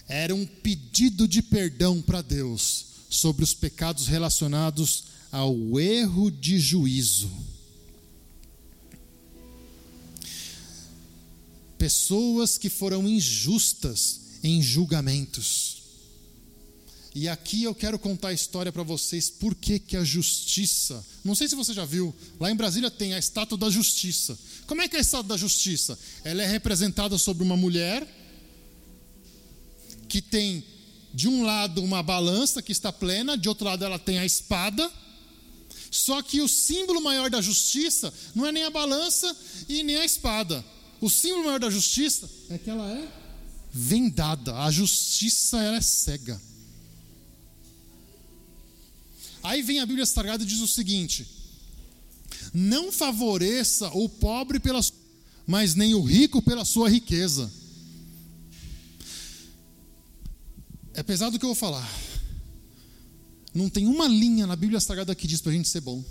Era 0.06 0.32
um 0.32 0.46
pedido 0.46 1.26
de 1.26 1.42
perdão 1.42 2.00
para 2.00 2.22
Deus 2.22 2.84
sobre 3.10 3.42
os 3.42 3.54
pecados 3.54 4.06
relacionados 4.06 5.02
ao 5.32 5.80
erro 5.80 6.30
de 6.30 6.60
juízo. 6.60 7.28
Pessoas 11.82 12.56
que 12.56 12.68
foram 12.68 13.08
injustas 13.08 14.20
em 14.40 14.62
julgamentos. 14.62 15.82
E 17.12 17.28
aqui 17.28 17.64
eu 17.64 17.74
quero 17.74 17.98
contar 17.98 18.28
a 18.28 18.32
história 18.32 18.70
para 18.70 18.84
vocês 18.84 19.28
por 19.28 19.52
que, 19.52 19.80
que 19.80 19.96
a 19.96 20.04
justiça. 20.04 21.04
Não 21.24 21.34
sei 21.34 21.48
se 21.48 21.56
você 21.56 21.74
já 21.74 21.84
viu, 21.84 22.14
lá 22.38 22.52
em 22.52 22.54
Brasília 22.54 22.88
tem 22.88 23.14
a 23.14 23.18
estátua 23.18 23.58
da 23.58 23.68
justiça. 23.68 24.38
Como 24.64 24.80
é 24.80 24.86
que 24.86 24.94
é 24.94 25.00
a 25.00 25.02
estátua 25.02 25.30
da 25.30 25.36
justiça? 25.36 25.98
Ela 26.22 26.44
é 26.44 26.46
representada 26.46 27.18
sobre 27.18 27.42
uma 27.42 27.56
mulher 27.56 28.06
que 30.08 30.22
tem 30.22 30.62
de 31.12 31.26
um 31.26 31.42
lado 31.42 31.82
uma 31.82 32.00
balança 32.00 32.62
que 32.62 32.70
está 32.70 32.92
plena, 32.92 33.36
de 33.36 33.48
outro 33.48 33.64
lado 33.64 33.84
ela 33.84 33.98
tem 33.98 34.20
a 34.20 34.24
espada. 34.24 34.88
Só 35.90 36.22
que 36.22 36.40
o 36.42 36.48
símbolo 36.48 37.02
maior 37.02 37.28
da 37.28 37.40
justiça 37.40 38.14
não 38.36 38.46
é 38.46 38.52
nem 38.52 38.62
a 38.62 38.70
balança 38.70 39.36
e 39.68 39.82
nem 39.82 39.96
a 39.96 40.04
espada. 40.04 40.64
O 41.02 41.10
símbolo 41.10 41.46
maior 41.46 41.58
da 41.58 41.68
justiça 41.68 42.30
é 42.48 42.56
que 42.56 42.70
ela 42.70 42.88
é 42.88 43.12
vendada. 43.72 44.56
A 44.62 44.70
justiça 44.70 45.60
ela 45.60 45.76
é 45.76 45.80
cega. 45.80 46.40
Aí 49.42 49.62
vem 49.62 49.80
a 49.80 49.86
Bíblia 49.86 50.06
Sagrada 50.06 50.44
e 50.44 50.46
diz 50.46 50.60
o 50.60 50.68
seguinte: 50.68 51.26
Não 52.54 52.92
favoreça 52.92 53.88
o 53.88 54.08
pobre 54.08 54.60
pela 54.60 54.80
mas 55.44 55.74
nem 55.74 55.92
o 55.92 56.04
rico 56.04 56.40
pela 56.40 56.64
sua 56.64 56.88
riqueza. 56.88 57.52
É 60.94 61.02
pesado 61.02 61.34
o 61.34 61.38
que 61.40 61.44
eu 61.44 61.48
vou 61.48 61.56
falar. 61.56 61.90
Não 63.52 63.68
tem 63.68 63.88
uma 63.88 64.06
linha 64.06 64.46
na 64.46 64.54
Bíblia 64.54 64.78
Sagrada 64.78 65.16
que 65.16 65.26
diz 65.26 65.40
para 65.40 65.50
a 65.50 65.54
gente 65.56 65.68
ser 65.68 65.80
bom. 65.80 66.04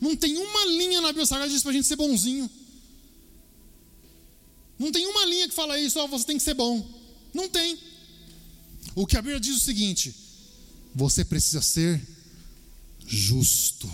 Não 0.00 0.16
tem 0.16 0.36
uma 0.36 0.64
linha 0.66 1.00
na 1.00 1.08
Bíblia 1.08 1.26
Sagrada 1.26 1.48
que 1.48 1.54
diz 1.54 1.62
para 1.62 1.70
a 1.72 1.74
gente 1.74 1.86
ser 1.86 1.96
bonzinho. 1.96 2.48
Não 4.78 4.92
tem 4.92 5.06
uma 5.06 5.24
linha 5.26 5.48
que 5.48 5.54
fala 5.54 5.78
isso, 5.78 5.98
ó, 5.98 6.06
você 6.06 6.24
tem 6.24 6.38
que 6.38 6.44
ser 6.44 6.54
bom. 6.54 6.86
Não 7.34 7.48
tem. 7.48 7.78
O 8.94 9.06
que 9.06 9.16
a 9.16 9.22
Bíblia 9.22 9.40
diz 9.40 9.54
é 9.54 9.56
o 9.56 9.60
seguinte: 9.60 10.14
você 10.94 11.24
precisa 11.24 11.60
ser 11.60 12.00
justo. 13.06 13.90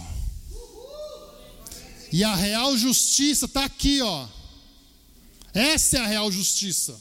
E 2.13 2.23
a 2.23 2.35
real 2.35 2.77
justiça 2.77 3.47
está 3.47 3.65
aqui, 3.65 4.01
ó. 4.03 4.29
Essa 5.53 5.99
é 5.99 6.01
a 6.01 6.07
real 6.07 6.31
justiça. 6.31 7.01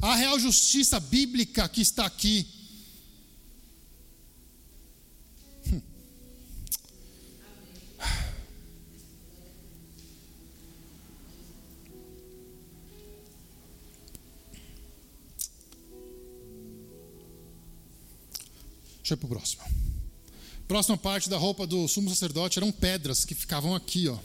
A 0.00 0.16
real 0.16 0.38
justiça 0.38 0.98
bíblica 0.98 1.68
que 1.68 1.80
está 1.80 2.06
aqui. 2.06 2.46
Deixa 19.12 19.16
para 19.16 19.26
o 19.26 19.28
próximo. 19.28 19.62
Próxima 20.66 20.96
parte 20.96 21.28
da 21.28 21.36
roupa 21.36 21.66
do 21.66 21.86
sumo 21.86 22.08
sacerdote 22.08 22.58
eram 22.58 22.72
pedras 22.72 23.26
que 23.26 23.34
ficavam 23.34 23.74
aqui, 23.74 24.08
ó. 24.08 24.16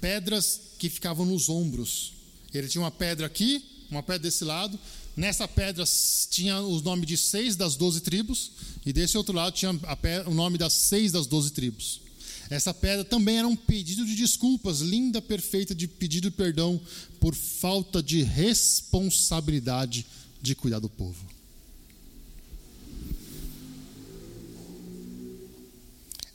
Pedras 0.00 0.60
que 0.78 0.90
ficavam 0.90 1.24
nos 1.24 1.48
ombros. 1.48 2.12
Ele 2.52 2.68
tinha 2.68 2.82
uma 2.82 2.90
pedra 2.90 3.26
aqui, 3.26 3.64
uma 3.90 4.02
pedra 4.02 4.18
desse 4.18 4.44
lado. 4.44 4.78
Nessa 5.16 5.48
pedra 5.48 5.82
tinha 6.28 6.60
o 6.60 6.78
nome 6.82 7.06
de 7.06 7.16
seis 7.16 7.56
das 7.56 7.74
doze 7.74 8.02
tribos, 8.02 8.52
e 8.84 8.92
desse 8.92 9.16
outro 9.16 9.34
lado 9.34 9.54
tinha 9.54 9.72
pedra, 9.74 10.28
o 10.28 10.34
nome 10.34 10.58
das 10.58 10.74
seis 10.74 11.10
das 11.10 11.26
doze 11.26 11.50
tribos. 11.50 12.02
Essa 12.50 12.74
pedra 12.74 13.02
também 13.02 13.38
era 13.38 13.48
um 13.48 13.56
pedido 13.56 14.04
de 14.04 14.14
desculpas, 14.14 14.80
linda, 14.80 15.22
perfeita, 15.22 15.74
de 15.74 15.88
pedido 15.88 16.30
de 16.30 16.36
perdão 16.36 16.78
por 17.18 17.34
falta 17.34 18.02
de 18.02 18.22
responsabilidade 18.22 20.04
de 20.40 20.54
cuidar 20.54 20.80
do 20.80 20.88
povo. 20.90 21.37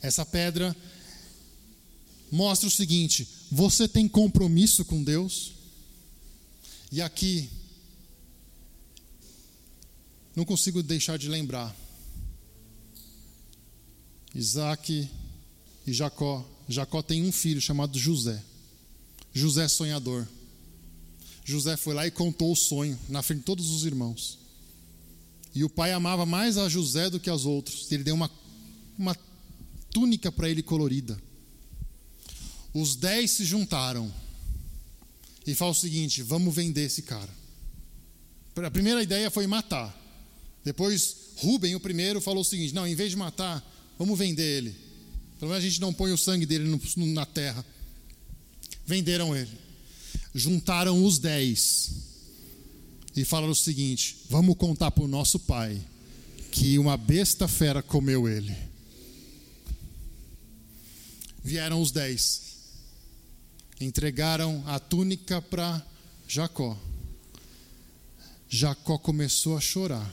Essa 0.03 0.25
pedra 0.25 0.75
mostra 2.29 2.67
o 2.67 2.71
seguinte: 2.71 3.25
você 3.49 3.87
tem 3.87 4.07
compromisso 4.07 4.83
com 4.83 5.01
Deus? 5.01 5.53
E 6.91 7.01
aqui, 7.01 7.49
não 10.35 10.43
consigo 10.43 10.83
deixar 10.83 11.17
de 11.17 11.29
lembrar. 11.29 11.73
Isaac 14.35 15.09
e 15.87 15.93
Jacó. 15.93 16.45
Jacó 16.67 17.01
tem 17.01 17.23
um 17.23 17.31
filho 17.31 17.61
chamado 17.61 17.97
José. 17.97 18.43
José 19.33 19.67
sonhador. 19.67 20.27
José 21.45 21.77
foi 21.77 21.93
lá 21.93 22.05
e 22.05 22.11
contou 22.11 22.51
o 22.51 22.55
sonho 22.55 22.99
na 23.09 23.21
frente 23.21 23.39
de 23.39 23.45
todos 23.45 23.69
os 23.69 23.85
irmãos. 23.85 24.37
E 25.55 25.63
o 25.63 25.69
pai 25.69 25.91
amava 25.91 26.25
mais 26.25 26.57
a 26.57 26.67
José 26.67 27.09
do 27.09 27.19
que 27.19 27.29
aos 27.29 27.45
outros. 27.45 27.91
Ele 27.91 28.03
deu 28.03 28.15
uma, 28.15 28.29
uma 28.97 29.15
túnica 29.93 30.31
para 30.31 30.49
ele 30.49 30.63
colorida. 30.63 31.17
Os 32.73 32.95
dez 32.95 33.31
se 33.31 33.45
juntaram 33.45 34.11
e 35.45 35.53
falaram 35.53 35.77
o 35.77 35.79
seguinte: 35.79 36.23
vamos 36.23 36.53
vender 36.53 36.85
esse 36.85 37.03
cara. 37.03 37.29
A 38.55 38.71
primeira 38.71 39.01
ideia 39.01 39.29
foi 39.29 39.45
matar. 39.45 39.95
Depois, 40.65 41.15
Rubem, 41.37 41.75
o 41.75 41.79
primeiro, 41.79 42.19
falou 42.19 42.41
o 42.41 42.45
seguinte: 42.45 42.73
não, 42.73 42.87
em 42.87 42.95
vez 42.95 43.11
de 43.11 43.15
matar, 43.15 43.63
vamos 43.97 44.17
vender 44.17 44.57
ele. 44.57 44.75
Pelo 45.39 45.51
menos 45.51 45.63
a 45.63 45.67
gente 45.67 45.79
não 45.79 45.93
põe 45.93 46.11
o 46.11 46.17
sangue 46.17 46.45
dele 46.45 46.79
na 47.13 47.25
terra. 47.25 47.63
Venderam 48.85 49.35
ele. 49.35 49.51
Juntaram 50.33 51.05
os 51.05 51.19
dez 51.19 51.91
e 53.15 53.23
falaram 53.23 53.51
o 53.51 53.55
seguinte: 53.55 54.17
vamos 54.29 54.57
contar 54.57 54.89
para 54.89 55.03
o 55.03 55.07
nosso 55.07 55.37
pai 55.39 55.79
que 56.51 56.79
uma 56.79 56.97
besta 56.97 57.47
fera 57.47 57.83
comeu 57.83 58.27
ele 58.27 58.72
vieram 61.43 61.81
os 61.81 61.91
dez. 61.91 62.41
Entregaram 63.79 64.63
a 64.65 64.79
túnica 64.79 65.41
para 65.41 65.85
Jacó. 66.27 66.77
Jacó 68.47 68.97
começou 68.97 69.57
a 69.57 69.61
chorar. 69.61 70.11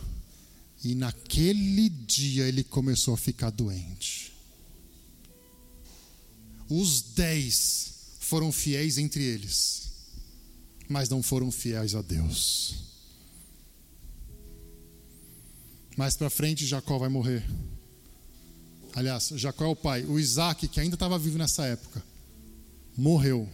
E 0.83 0.95
naquele 0.95 1.89
dia 1.89 2.49
ele 2.49 2.65
começou 2.65 3.15
a 3.15 3.19
ficar 3.19 3.51
doente. 3.51 4.33
Os 6.69 7.03
dez 7.03 7.93
foram 8.19 8.51
fiéis 8.51 8.97
entre 8.97 9.23
eles, 9.23 9.91
mas 10.89 11.09
não 11.09 11.23
foram 11.23 11.51
fiéis 11.51 11.95
a 11.95 12.01
Deus. 12.01 12.77
Mais 15.97 16.17
para 16.17 16.31
frente, 16.31 16.67
Jacó 16.67 16.97
vai 16.97 17.09
morrer. 17.09 17.45
Aliás, 18.95 19.33
Jacó 19.37 19.65
é 19.65 19.69
o 19.69 19.77
pai. 19.77 20.05
O 20.05 20.19
Isaac, 20.19 20.67
que 20.69 20.81
ainda 20.81 20.97
estava 20.97 21.19
vivo 21.19 21.39
nessa 21.39 21.65
época, 21.65 22.03
morreu, 22.97 23.49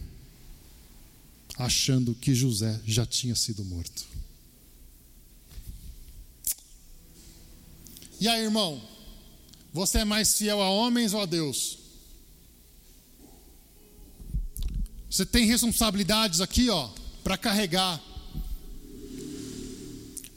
achando 1.57 2.13
que 2.15 2.33
José 2.33 2.79
já 2.85 3.05
tinha 3.05 3.35
sido 3.35 3.63
morto. 3.63 4.05
E 8.19 8.27
aí, 8.27 8.43
irmão? 8.43 8.81
Você 9.73 9.99
é 9.99 10.05
mais 10.05 10.35
fiel 10.37 10.61
a 10.61 10.69
homens 10.69 11.13
ou 11.13 11.21
a 11.21 11.25
Deus? 11.25 11.77
Você 15.09 15.25
tem 15.25 15.45
responsabilidades 15.45 16.41
aqui, 16.41 16.69
ó, 16.69 16.89
para 17.23 17.37
carregar. 17.37 18.01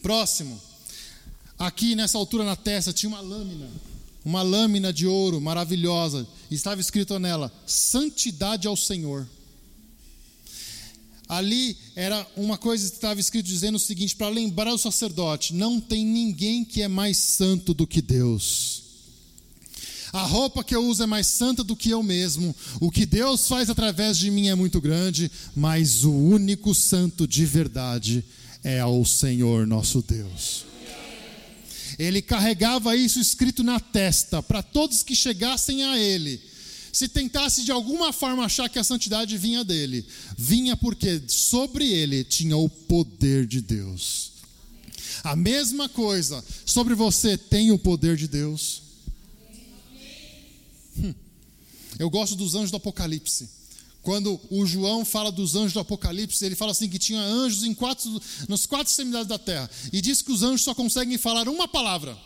Próximo. 0.03 0.61
Aqui 1.59 1.95
nessa 1.95 2.19
altura 2.19 2.45
na 2.45 2.57
testa 2.57 2.93
tinha 2.93 3.09
uma 3.09 3.21
lâmina 3.21 3.69
uma 4.25 4.43
lâmina 4.43 4.93
de 4.93 5.07
ouro 5.07 5.41
maravilhosa, 5.41 6.27
estava 6.51 6.81
escrito 6.81 7.19
nela: 7.19 7.53
Santidade 7.67 8.67
ao 8.67 8.77
Senhor. 8.77 9.27
Ali 11.29 11.77
era 11.95 12.27
uma 12.37 12.59
coisa 12.59 12.89
que 12.89 12.97
estava 12.97 13.21
escrito 13.21 13.47
dizendo 13.47 13.77
o 13.77 13.81
seguinte: 13.81 14.17
para 14.17 14.29
lembrar 14.29 14.73
o 14.73 14.79
sacerdote, 14.79 15.55
não 15.55 15.81
tem 15.81 16.05
ninguém 16.05 16.65
que 16.65 16.83
é 16.83 16.89
mais 16.89 17.17
santo 17.17 17.73
do 17.73 17.87
que 17.87 18.03
Deus. 18.03 18.83
A 20.13 20.23
roupa 20.23 20.65
que 20.65 20.75
eu 20.75 20.85
uso 20.85 21.05
é 21.05 21.07
mais 21.07 21.29
santa 21.29 21.63
do 21.63 21.77
que 21.77 21.91
eu 21.91 22.03
mesmo. 22.03 22.55
O 22.81 22.91
que 22.91 23.07
Deus 23.07 23.47
faz 23.47 23.71
através 23.71 24.19
de 24.19 24.29
mim 24.29 24.49
é 24.49 24.57
muito 24.57 24.81
grande, 24.81 25.31
mas 25.55 26.03
o 26.03 26.13
único 26.13 26.75
santo 26.75 27.29
de 27.29 27.47
verdade 27.47 28.25
é 28.65 28.81
ao 28.81 29.05
Senhor 29.05 29.69
nosso 29.69 30.03
Deus. 30.03 30.70
Ele 32.01 32.23
carregava 32.23 32.97
isso 32.97 33.21
escrito 33.21 33.63
na 33.63 33.79
testa 33.79 34.43
para 34.43 34.63
todos 34.63 35.03
que 35.03 35.15
chegassem 35.15 35.85
a 35.85 35.99
ele. 35.99 36.41
Se 36.91 37.07
tentasse 37.07 37.63
de 37.63 37.71
alguma 37.71 38.11
forma 38.11 38.43
achar 38.43 38.71
que 38.71 38.79
a 38.79 38.85
santidade 38.85 39.37
vinha 39.37 39.63
dele, 39.63 40.07
vinha 40.35 40.75
porque 40.75 41.21
sobre 41.29 41.87
ele 41.87 42.25
tinha 42.25 42.57
o 42.57 42.71
poder 42.71 43.47
de 43.47 43.61
Deus. 43.61 44.33
A 45.23 45.37
mesma 45.37 45.91
coisa 45.91 46.43
sobre 46.65 46.95
você 46.95 47.37
tem 47.37 47.71
o 47.71 47.79
poder 47.79 48.17
de 48.17 48.27
Deus. 48.27 48.81
Hum. 50.97 51.13
Eu 51.99 52.09
gosto 52.09 52.35
dos 52.35 52.55
anjos 52.55 52.71
do 52.71 52.79
Apocalipse. 52.79 53.47
Quando 54.11 54.41
o 54.51 54.67
João 54.67 55.05
fala 55.05 55.31
dos 55.31 55.55
anjos 55.55 55.73
do 55.73 55.79
Apocalipse, 55.79 56.45
ele 56.45 56.57
fala 56.57 56.73
assim 56.73 56.89
que 56.89 56.99
tinha 56.99 57.21
anjos 57.21 57.63
em 57.63 57.73
quatro, 57.73 58.21
nos 58.49 58.67
quatro 58.67 58.91
extremidades 58.91 59.29
da 59.29 59.39
terra. 59.39 59.71
E 59.93 60.01
diz 60.01 60.21
que 60.21 60.33
os 60.33 60.43
anjos 60.43 60.63
só 60.63 60.75
conseguem 60.75 61.17
falar 61.17 61.49
uma 61.49 61.69
palavra. 61.69 62.19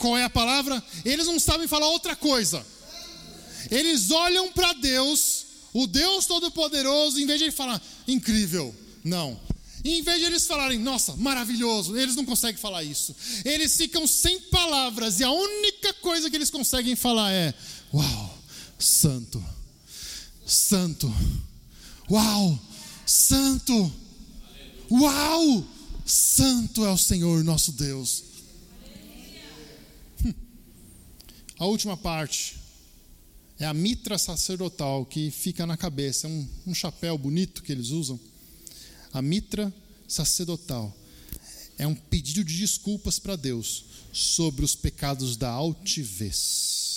Qual 0.00 0.18
é 0.18 0.24
a 0.24 0.28
palavra? 0.28 0.82
Eles 1.04 1.28
não 1.28 1.38
sabem 1.38 1.68
falar 1.68 1.86
outra 1.86 2.16
coisa. 2.16 2.66
Eles 3.70 4.10
olham 4.10 4.50
para 4.50 4.72
Deus, 4.72 5.46
o 5.72 5.86
Deus 5.86 6.26
Todo-Poderoso, 6.26 7.20
em 7.20 7.26
vez 7.26 7.38
de 7.38 7.44
ele 7.44 7.52
falar 7.52 7.80
incrível. 8.08 8.74
Não. 9.04 9.38
Em 9.84 10.02
vez 10.02 10.18
de 10.18 10.24
eles 10.24 10.48
falarem, 10.48 10.80
nossa, 10.80 11.14
maravilhoso, 11.14 11.96
eles 11.96 12.16
não 12.16 12.24
conseguem 12.24 12.60
falar 12.60 12.82
isso. 12.82 13.14
Eles 13.44 13.76
ficam 13.76 14.04
sem 14.04 14.40
palavras 14.40 15.20
e 15.20 15.22
a 15.22 15.30
única 15.30 15.94
coisa 15.94 16.28
que 16.28 16.34
eles 16.34 16.50
conseguem 16.50 16.96
falar 16.96 17.30
é: 17.30 17.54
Uau, 17.94 18.38
santo, 18.80 19.40
santo, 20.46 21.12
uau, 22.10 22.58
santo, 23.06 23.92
uau, 24.90 25.66
santo 26.04 26.84
é 26.84 26.90
o 26.90 26.98
Senhor 26.98 27.42
nosso 27.44 27.72
Deus. 27.72 28.24
Hum. 30.24 30.34
A 31.58 31.66
última 31.66 31.96
parte 31.96 32.56
é 33.58 33.64
a 33.64 33.74
mitra 33.74 34.18
sacerdotal 34.18 35.06
que 35.06 35.30
fica 35.30 35.66
na 35.66 35.76
cabeça, 35.76 36.26
é 36.26 36.30
um, 36.30 36.48
um 36.68 36.74
chapéu 36.74 37.16
bonito 37.16 37.62
que 37.62 37.72
eles 37.72 37.90
usam. 37.90 38.18
A 39.12 39.22
mitra 39.22 39.72
sacerdotal. 40.12 40.96
É 41.78 41.86
um 41.86 41.94
pedido 41.94 42.44
de 42.44 42.58
desculpas 42.58 43.18
para 43.18 43.34
Deus 43.34 43.84
sobre 44.12 44.64
os 44.64 44.76
pecados 44.76 45.36
da 45.36 45.50
altivez. 45.50 46.91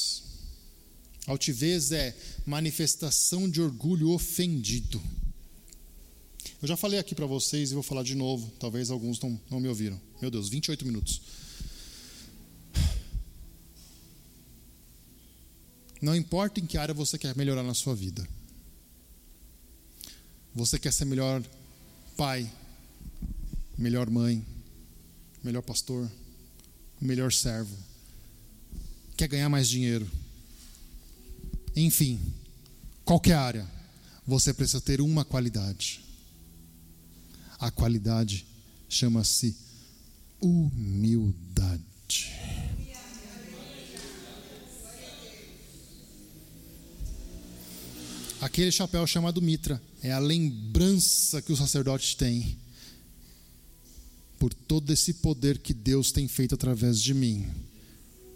Altivez 1.28 1.92
é 1.92 2.16
manifestação 2.46 3.50
de 3.50 3.62
orgulho 3.62 4.12
ofendido. 4.12 5.02
Eu 6.62 6.68
já 6.68 6.78
falei 6.78 7.00
aqui 7.00 7.16
para 7.16 7.26
vocês 7.26 7.72
e 7.72 7.74
vou 7.74 7.84
falar 7.84 8.04
de 8.04 8.16
novo, 8.16 8.52
talvez 8.60 8.90
alguns 8.90 9.20
não, 9.20 9.40
não 9.50 9.60
me 9.60 9.68
ouviram. 9.68 10.00
Meu 10.22 10.30
Deus, 10.32 10.50
28 10.50 10.86
minutos. 10.86 11.22
Não 16.02 16.16
importa 16.16 16.60
em 16.60 16.66
que 16.66 16.78
área 16.78 16.94
você 16.94 17.18
quer 17.18 17.36
melhorar 17.36 17.64
na 17.64 17.74
sua 17.74 17.96
vida. 17.96 18.28
Você 20.54 20.78
quer 20.78 20.94
ser 20.94 21.06
melhor 21.06 21.44
pai, 22.16 22.50
melhor 23.78 24.10
mãe, 24.10 24.46
melhor 25.44 25.62
pastor, 25.62 26.10
melhor 27.02 27.32
servo, 27.32 27.76
quer 29.18 29.28
ganhar 29.28 29.50
mais 29.50 29.68
dinheiro. 29.68 30.10
Enfim, 31.76 32.20
qualquer 33.04 33.34
área, 33.34 33.70
você 34.26 34.54
precisa 34.54 34.80
ter 34.80 35.02
uma 35.02 35.26
qualidade. 35.26 36.02
A 37.60 37.70
qualidade 37.70 38.46
chama-se 38.88 39.56
humildade. 40.40 41.84
Aquele 48.42 48.72
chapéu 48.72 49.08
chamado 49.08 49.42
mitra 49.42 49.82
é 50.04 50.12
a 50.12 50.20
lembrança 50.20 51.42
que 51.42 51.52
o 51.52 51.58
sacerdote 51.58 52.16
tem 52.16 52.58
por 54.38 54.54
todo 54.54 54.92
esse 54.92 55.16
poder 55.16 55.58
que 55.58 55.74
Deus 55.74 56.12
tem 56.12 56.28
feito 56.28 56.54
através 56.54 57.02
de 57.02 57.14
mim. 57.14 57.48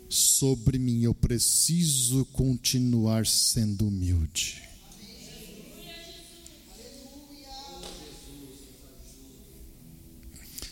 Sobre 0.09 0.79
mim, 0.79 1.03
eu 1.03 1.13
preciso 1.13 2.25
continuar 2.25 3.27
sendo 3.27 3.87
humilde. 3.87 4.63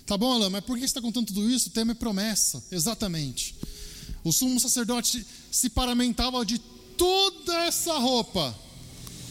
Tá 0.08 0.18
bom, 0.18 0.32
Alain, 0.32 0.50
mas 0.50 0.64
por 0.64 0.76
que 0.76 0.82
você 0.82 0.86
está 0.86 1.02
contando 1.02 1.28
tudo 1.28 1.50
isso? 1.50 1.68
O 1.68 1.72
tema 1.72 1.92
é 1.92 1.96
promessa, 1.96 2.64
exatamente. 2.72 3.56
O 4.24 4.32
sumo 4.32 4.60
sacerdote 4.60 5.26
se 5.52 5.70
paramentava 5.70 6.46
de 6.46 6.58
toda 6.98 7.54
essa 7.66 7.94
roupa 7.98 8.58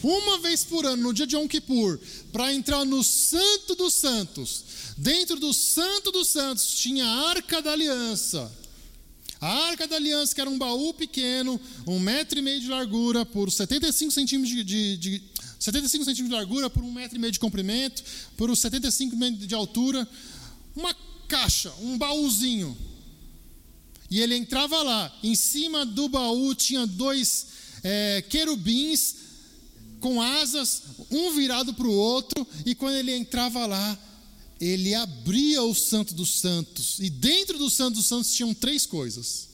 uma 0.03 0.37
vez 0.39 0.63
por 0.63 0.85
ano, 0.85 1.03
no 1.03 1.13
dia 1.13 1.25
de 1.25 1.35
Yom 1.35 1.47
Kippur, 1.47 1.99
para 2.31 2.53
entrar 2.53 2.85
no 2.85 3.03
Santo 3.03 3.75
dos 3.75 3.95
Santos. 3.95 4.63
Dentro 4.97 5.39
do 5.39 5.53
Santo 5.53 6.11
dos 6.11 6.29
Santos 6.29 6.69
tinha 6.75 7.05
a 7.05 7.29
Arca 7.29 7.61
da 7.61 7.71
Aliança. 7.71 8.51
A 9.39 9.67
Arca 9.69 9.87
da 9.87 9.95
Aliança, 9.95 10.33
que 10.33 10.41
era 10.41 10.49
um 10.49 10.57
baú 10.57 10.93
pequeno, 10.93 11.59
um 11.85 11.99
metro 11.99 12.39
e 12.39 12.41
meio 12.41 12.59
de 12.59 12.67
largura 12.67 13.25
por 13.25 13.51
75 13.51 14.11
centímetros 14.11 14.55
de, 14.55 14.63
de, 14.63 14.97
de 14.97 15.23
75 15.59 16.05
centímetros 16.05 16.29
de 16.29 16.35
largura 16.35 16.69
por 16.69 16.83
um 16.83 16.91
metro 16.91 17.17
e 17.17 17.19
meio 17.19 17.31
de 17.31 17.39
comprimento, 17.39 18.03
por 18.35 18.55
75 18.55 19.15
de 19.31 19.53
altura, 19.53 20.07
uma 20.75 20.95
caixa, 21.27 21.71
um 21.81 21.97
baúzinho. 21.97 22.75
E 24.09 24.21
ele 24.21 24.35
entrava 24.35 24.81
lá, 24.81 25.13
em 25.21 25.35
cima 25.35 25.85
do 25.85 26.07
baú 26.07 26.55
tinha 26.55 26.87
dois 26.87 27.47
é, 27.83 28.23
querubins 28.29 29.15
com 29.99 30.21
asas, 30.21 30.83
um 31.11 31.33
virado 31.33 31.73
para 31.73 31.87
o 31.87 31.93
outro, 31.93 32.47
e 32.65 32.73
quando 32.73 32.95
ele 32.95 33.13
entrava 33.13 33.65
lá, 33.65 33.99
ele 34.59 34.93
abria 34.95 35.63
o 35.63 35.75
Santo 35.75 36.13
dos 36.13 36.39
Santos, 36.39 36.99
e 36.99 37.09
dentro 37.09 37.57
do 37.57 37.69
Santo 37.69 37.95
dos 37.95 38.05
Santos 38.05 38.33
tinham 38.33 38.53
três 38.53 38.85
coisas. 38.85 39.47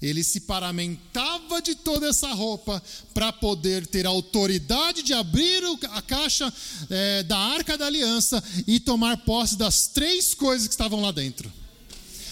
Ele 0.00 0.22
se 0.22 0.40
paramentava 0.40 1.60
de 1.62 1.74
toda 1.74 2.06
essa 2.06 2.32
roupa 2.32 2.82
para 3.14 3.32
poder 3.32 3.86
ter 3.86 4.06
autoridade 4.06 5.02
de 5.02 5.14
abrir 5.14 5.62
a 5.90 6.02
caixa 6.02 6.52
é, 6.90 7.22
da 7.22 7.38
arca 7.38 7.78
da 7.78 7.86
aliança 7.86 8.42
e 8.66 8.78
tomar 8.78 9.16
posse 9.18 9.56
das 9.56 9.88
três 9.88 10.34
coisas 10.34 10.68
que 10.68 10.74
estavam 10.74 11.00
lá 11.00 11.10
dentro. 11.10 11.50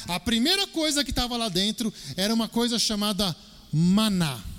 A 0.07 0.21
primeira 0.21 0.67
coisa 0.67 1.03
que 1.03 1.11
estava 1.11 1.39
lá 1.39 1.49
dentro 1.49 1.93
era 2.17 2.35
uma 2.35 2.49
coisa 2.49 2.79
chamada 2.79 3.35
maná. 3.73 4.54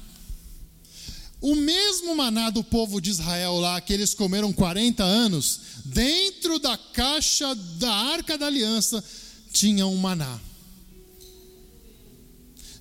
O 1.42 1.56
mesmo 1.56 2.16
maná 2.16 2.50
do 2.50 2.64
povo 2.64 3.00
de 3.00 3.10
Israel 3.12 3.60
lá, 3.60 3.80
que 3.80 3.94
eles 3.94 4.14
comeram 4.14 4.52
40 4.52 5.04
anos, 5.04 5.60
dentro 5.86 6.58
da 6.60 6.78
caixa 6.78 7.54
da 7.54 7.94
arca 7.94 8.38
da 8.38 8.48
aliança, 8.48 9.04
tinha 9.52 9.86
um 9.86 9.98
maná. 9.98 10.40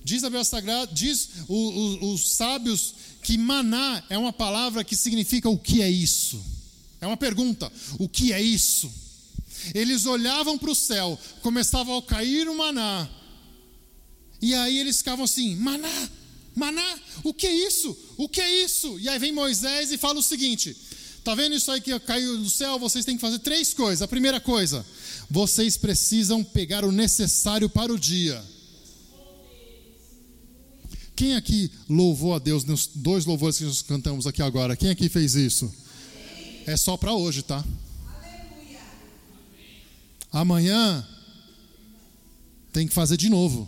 Diz 0.03 0.23
a 0.23 0.27
Bíblia 0.29 0.43
Sagrada, 0.43 0.91
diz 0.93 1.29
os 1.47 2.29
sábios 2.35 2.93
que 3.23 3.37
maná 3.39 4.03
é 4.07 4.17
uma 4.17 4.31
palavra 4.31 4.83
que 4.83 4.95
significa 4.95 5.49
o 5.49 5.57
que 5.57 5.81
é 5.81 5.89
isso. 5.89 6.39
É 7.01 7.07
uma 7.07 7.17
pergunta: 7.17 7.71
o 7.97 8.07
que 8.07 8.31
é 8.31 8.41
isso? 8.41 8.91
Eles 9.73 10.05
olhavam 10.05 10.59
para 10.59 10.69
o 10.69 10.75
céu, 10.75 11.19
começava 11.41 11.97
a 11.97 12.01
cair 12.03 12.47
o 12.47 12.55
maná, 12.55 13.09
e 14.39 14.53
aí 14.53 14.77
eles 14.77 14.97
ficavam 14.97 15.25
assim: 15.25 15.55
maná, 15.55 16.09
Maná, 16.55 16.99
o 17.23 17.33
que 17.33 17.45
é 17.45 17.53
isso? 17.53 17.95
O 18.17 18.29
que 18.29 18.39
é 18.39 18.63
isso? 18.63 18.97
E 18.99 19.09
aí 19.09 19.19
vem 19.19 19.31
Moisés 19.31 19.91
e 19.91 19.97
fala 19.97 20.19
o 20.19 20.23
seguinte: 20.23 20.75
Tá 21.25 21.33
vendo 21.33 21.55
isso 21.55 21.71
aí 21.71 21.81
que 21.81 21.99
caiu 22.01 22.37
do 22.37 22.49
céu? 22.51 22.77
Vocês 22.77 23.03
têm 23.03 23.15
que 23.15 23.21
fazer 23.21 23.39
três 23.39 23.73
coisas. 23.73 24.03
A 24.03 24.07
primeira 24.07 24.39
coisa, 24.39 24.85
vocês 25.27 25.75
precisam 25.75 26.43
pegar 26.43 26.85
o 26.85 26.91
necessário 26.91 27.67
para 27.67 27.91
o 27.91 27.97
dia. 27.97 28.43
Quem 31.15 31.35
aqui 31.35 31.71
louvou 31.89 32.35
a 32.35 32.39
Deus 32.39 32.63
nos 32.63 32.85
dois 32.87 33.25
louvores 33.25 33.57
que 33.57 33.63
nós 33.63 33.81
cantamos 33.81 34.27
aqui 34.27 34.43
agora? 34.43 34.75
Quem 34.75 34.91
aqui 34.91 35.09
fez 35.09 35.33
isso? 35.33 35.73
É 36.67 36.77
só 36.77 36.95
para 36.95 37.13
hoje, 37.13 37.41
tá? 37.41 37.65
Amanhã 40.31 41.07
tem 42.71 42.87
que 42.87 42.93
fazer 42.93 43.17
de 43.17 43.29
novo. 43.29 43.67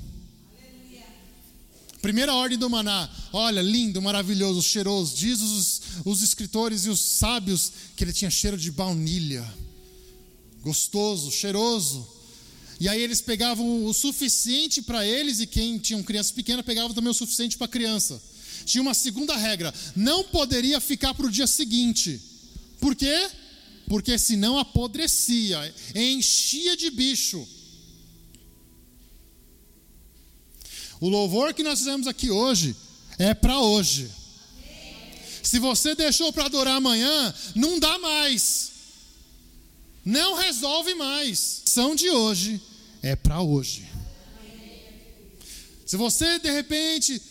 Primeira 2.08 2.34
ordem 2.34 2.58
do 2.58 2.70
maná, 2.70 3.10
olha, 3.34 3.62
lindo, 3.62 4.02
maravilhoso, 4.02 4.64
cheiroso. 4.64 5.14
Diz 5.14 5.42
os, 5.42 5.82
os 6.06 6.22
escritores 6.22 6.86
e 6.86 6.90
os 6.90 7.02
sábios 7.02 7.70
que 7.98 8.02
ele 8.02 8.14
tinha 8.14 8.32
cheiro 8.32 8.58
de 8.58 8.72
baunilha, 8.72 9.46
gostoso, 10.62 11.30
cheiroso. 11.30 12.08
E 12.80 12.88
aí 12.88 13.02
eles 13.02 13.20
pegavam 13.20 13.84
o 13.86 13.94
suficiente 13.94 14.82
para 14.82 15.06
eles, 15.06 15.42
e 15.42 15.48
quem 15.48 15.78
tinha 15.78 16.02
criança 16.02 16.34
pequena 16.34 16.64
pegava 16.64 16.94
também 16.94 17.12
o 17.12 17.14
suficiente 17.14 17.58
para 17.58 17.66
a 17.66 17.70
criança. 17.70 18.24
Tinha 18.64 18.82
uma 18.82 18.94
segunda 18.94 19.36
regra: 19.36 19.74
não 19.94 20.24
poderia 20.24 20.80
ficar 20.80 21.14
para 21.14 21.26
o 21.26 21.30
dia 21.30 21.46
seguinte. 21.46 22.22
Por 22.80 22.96
quê? 22.96 23.30
Porque 23.90 24.18
senão 24.18 24.58
apodrecia, 24.58 25.76
enchia 25.94 26.78
de 26.78 26.90
bicho. 26.90 27.46
O 31.00 31.10
louvor 31.10 31.54
que 31.54 31.64
nós 31.64 31.80
fizemos 31.80 32.08
aqui 32.08 32.32
hoje 32.32 32.76
é 33.18 33.34
para 33.34 33.60
hoje. 33.60 34.10
Se 35.44 35.60
você 35.60 35.96
deixou 35.96 36.34
para 36.34 36.46
adorar 36.46 36.76
amanhã, 36.76 37.34
não 37.56 37.80
dá 37.80 37.98
mais. 38.00 38.72
Não 40.04 40.36
resolve 40.36 40.96
mais. 40.96 41.62
A 41.66 41.70
ação 41.70 41.96
de 41.96 42.10
hoje 42.10 42.62
é 43.02 43.16
para 43.16 43.42
hoje. 43.42 43.88
Se 45.86 45.96
você 45.96 46.40
de 46.40 46.52
repente, 46.52 47.22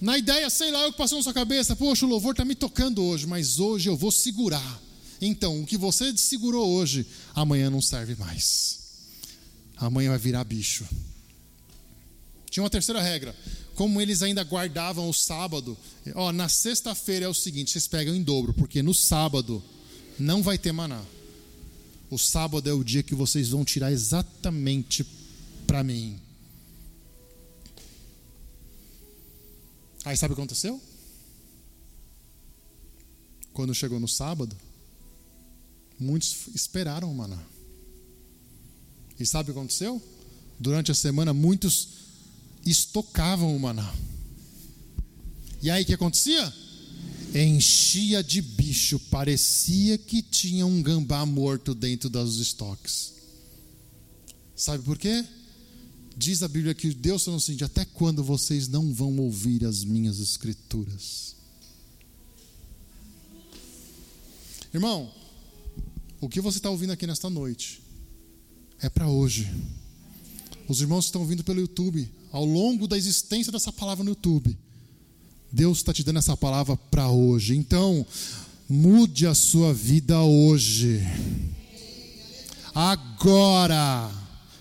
na 0.00 0.16
ideia, 0.16 0.48
sei 0.48 0.70
lá, 0.70 0.86
o 0.86 0.92
que 0.92 0.98
passou 0.98 1.18
na 1.18 1.24
sua 1.24 1.34
cabeça, 1.34 1.76
poxa, 1.76 2.06
o 2.06 2.08
louvor 2.08 2.32
está 2.32 2.44
me 2.44 2.54
tocando 2.54 3.04
hoje, 3.04 3.26
mas 3.26 3.58
hoje 3.58 3.88
eu 3.88 3.96
vou 3.96 4.10
segurar. 4.10 4.80
Então, 5.20 5.60
o 5.60 5.66
que 5.66 5.76
você 5.76 6.16
segurou 6.16 6.68
hoje, 6.68 7.06
amanhã 7.34 7.68
não 7.68 7.82
serve 7.82 8.16
mais. 8.16 8.78
Amanhã 9.76 10.10
vai 10.10 10.18
virar 10.18 10.44
bicho. 10.44 10.86
Tinha 12.52 12.62
uma 12.62 12.70
terceira 12.70 13.00
regra. 13.00 13.34
Como 13.74 13.98
eles 13.98 14.22
ainda 14.22 14.44
guardavam 14.44 15.08
o 15.08 15.14
sábado, 15.14 15.76
ó, 16.14 16.30
na 16.30 16.50
sexta-feira 16.50 17.24
é 17.24 17.28
o 17.28 17.32
seguinte: 17.32 17.70
vocês 17.70 17.88
pegam 17.88 18.14
em 18.14 18.22
dobro, 18.22 18.52
porque 18.52 18.82
no 18.82 18.92
sábado 18.92 19.64
não 20.18 20.42
vai 20.42 20.58
ter 20.58 20.70
maná. 20.70 21.02
o 22.10 22.18
sábado 22.18 22.68
é 22.68 22.72
o 22.74 22.84
dia 22.84 23.02
que 23.02 23.14
vocês 23.14 23.48
vão 23.48 23.64
tirar 23.64 23.90
exatamente 23.90 25.02
para 25.66 25.82
mim. 25.82 26.20
Aí 30.04 30.14
sabe 30.14 30.34
o 30.34 30.36
que 30.36 30.42
aconteceu? 30.42 30.78
Quando 33.54 33.74
chegou 33.74 33.98
no 33.98 34.08
sábado, 34.08 34.54
muitos 35.98 36.48
esperaram 36.54 37.10
o 37.10 37.14
maná. 37.14 37.42
E 39.18 39.24
sabe 39.24 39.50
o 39.50 39.54
que 39.54 39.58
aconteceu? 39.58 40.02
Durante 40.60 40.90
a 40.90 40.94
semana, 40.94 41.32
muitos 41.32 42.11
estocavam 42.64 43.54
o 43.54 43.60
maná. 43.60 43.92
E 45.62 45.70
aí 45.70 45.82
o 45.82 45.86
que 45.86 45.94
acontecia? 45.94 46.52
Enchia 47.34 48.22
de 48.22 48.42
bicho, 48.42 48.98
parecia 48.98 49.96
que 49.96 50.20
tinha 50.20 50.66
um 50.66 50.82
gambá 50.82 51.24
morto 51.24 51.74
dentro 51.74 52.10
dos 52.10 52.38
estoques. 52.38 53.14
Sabe 54.54 54.84
por 54.84 54.98
quê? 54.98 55.24
Diz 56.16 56.42
a 56.42 56.48
Bíblia 56.48 56.74
que 56.74 56.92
Deus 56.92 57.24
falou 57.24 57.38
assim: 57.38 57.56
até 57.62 57.84
quando 57.84 58.22
vocês 58.22 58.68
não 58.68 58.92
vão 58.92 59.16
ouvir 59.18 59.64
as 59.64 59.82
minhas 59.82 60.18
escrituras? 60.18 61.34
Irmão, 64.74 65.12
o 66.20 66.28
que 66.28 66.40
você 66.40 66.58
está 66.58 66.70
ouvindo 66.70 66.92
aqui 66.92 67.06
nesta 67.06 67.28
noite 67.28 67.82
é 68.80 68.88
para 68.88 69.08
hoje. 69.08 69.50
Os 70.68 70.80
irmãos 70.80 71.04
que 71.04 71.08
estão 71.08 71.22
ouvindo 71.22 71.44
pelo 71.44 71.60
YouTube, 71.60 72.08
ao 72.32 72.44
longo 72.44 72.88
da 72.88 72.96
existência 72.96 73.52
dessa 73.52 73.70
palavra 73.70 74.02
no 74.02 74.10
YouTube, 74.10 74.58
Deus 75.52 75.78
está 75.78 75.92
te 75.92 76.02
dando 76.02 76.18
essa 76.18 76.36
palavra 76.36 76.76
para 76.76 77.10
hoje. 77.10 77.54
Então, 77.54 78.06
mude 78.66 79.26
a 79.26 79.34
sua 79.34 79.74
vida 79.74 80.20
hoje. 80.22 81.00
Agora. 82.74 84.10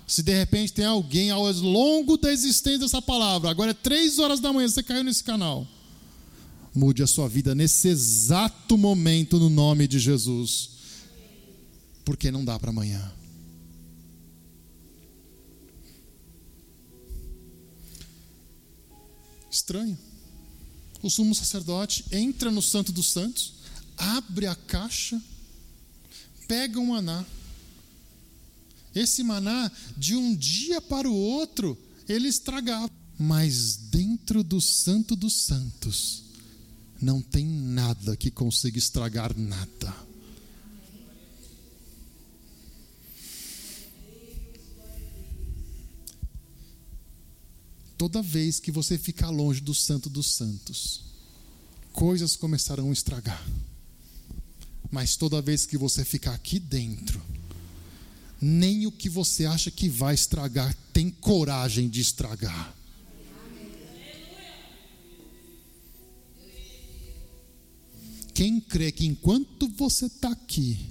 Se 0.05 0.21
de 0.21 0.37
repente 0.37 0.73
tem 0.73 0.83
alguém 0.83 1.31
ao 1.31 1.49
longo 1.53 2.17
da 2.17 2.33
existência 2.33 2.79
dessa 2.79 3.01
palavra, 3.01 3.49
agora 3.49 3.71
é 3.71 3.73
três 3.73 4.19
horas 4.19 4.41
da 4.41 4.51
manhã, 4.51 4.67
você 4.67 4.83
caiu 4.83 5.05
nesse 5.05 5.23
canal. 5.23 5.65
Mude 6.75 7.01
a 7.01 7.07
sua 7.07 7.29
vida 7.29 7.55
nesse 7.55 7.87
exato 7.87 8.77
momento, 8.77 9.39
no 9.39 9.49
nome 9.49 9.87
de 9.87 9.99
Jesus. 9.99 10.71
Porque 12.03 12.29
não 12.29 12.43
dá 12.43 12.59
para 12.59 12.71
amanhã. 12.71 13.09
Estranho. 19.51 19.97
O 21.03 21.09
sumo 21.09 21.35
sacerdote 21.35 22.05
entra 22.11 22.49
no 22.49 22.61
Santo 22.61 22.91
dos 22.91 23.11
Santos, 23.11 23.53
abre 23.97 24.47
a 24.47 24.55
caixa, 24.55 25.21
pega 26.47 26.79
um 26.79 26.87
maná. 26.87 27.25
Esse 28.95 29.23
maná, 29.23 29.71
de 29.97 30.15
um 30.15 30.35
dia 30.35 30.81
para 30.81 31.09
o 31.09 31.15
outro, 31.15 31.77
ele 32.07 32.27
estragava. 32.27 32.89
Mas 33.17 33.75
dentro 33.75 34.43
do 34.43 34.59
Santo 34.59 35.15
dos 35.15 35.33
Santos, 35.43 36.23
não 37.01 37.21
tem 37.21 37.45
nada 37.45 38.15
que 38.15 38.31
consiga 38.31 38.77
estragar 38.77 39.37
nada. 39.37 40.10
Toda 48.01 48.19
vez 48.19 48.59
que 48.59 48.71
você 48.71 48.97
ficar 48.97 49.29
longe 49.29 49.61
do 49.61 49.75
Santo 49.75 50.09
dos 50.09 50.33
Santos, 50.33 51.03
coisas 51.93 52.35
começarão 52.35 52.89
a 52.89 52.93
estragar. 52.93 53.47
Mas 54.89 55.15
toda 55.15 55.39
vez 55.39 55.67
que 55.67 55.77
você 55.77 56.03
ficar 56.03 56.33
aqui 56.33 56.57
dentro, 56.57 57.21
nem 58.41 58.87
o 58.87 58.91
que 58.91 59.07
você 59.07 59.45
acha 59.45 59.69
que 59.69 59.87
vai 59.87 60.15
estragar 60.15 60.75
tem 60.91 61.11
coragem 61.11 61.87
de 61.87 62.01
estragar. 62.01 62.75
Quem 68.33 68.59
crê 68.59 68.91
que 68.91 69.05
enquanto 69.05 69.67
você 69.77 70.07
está 70.07 70.31
aqui, 70.31 70.89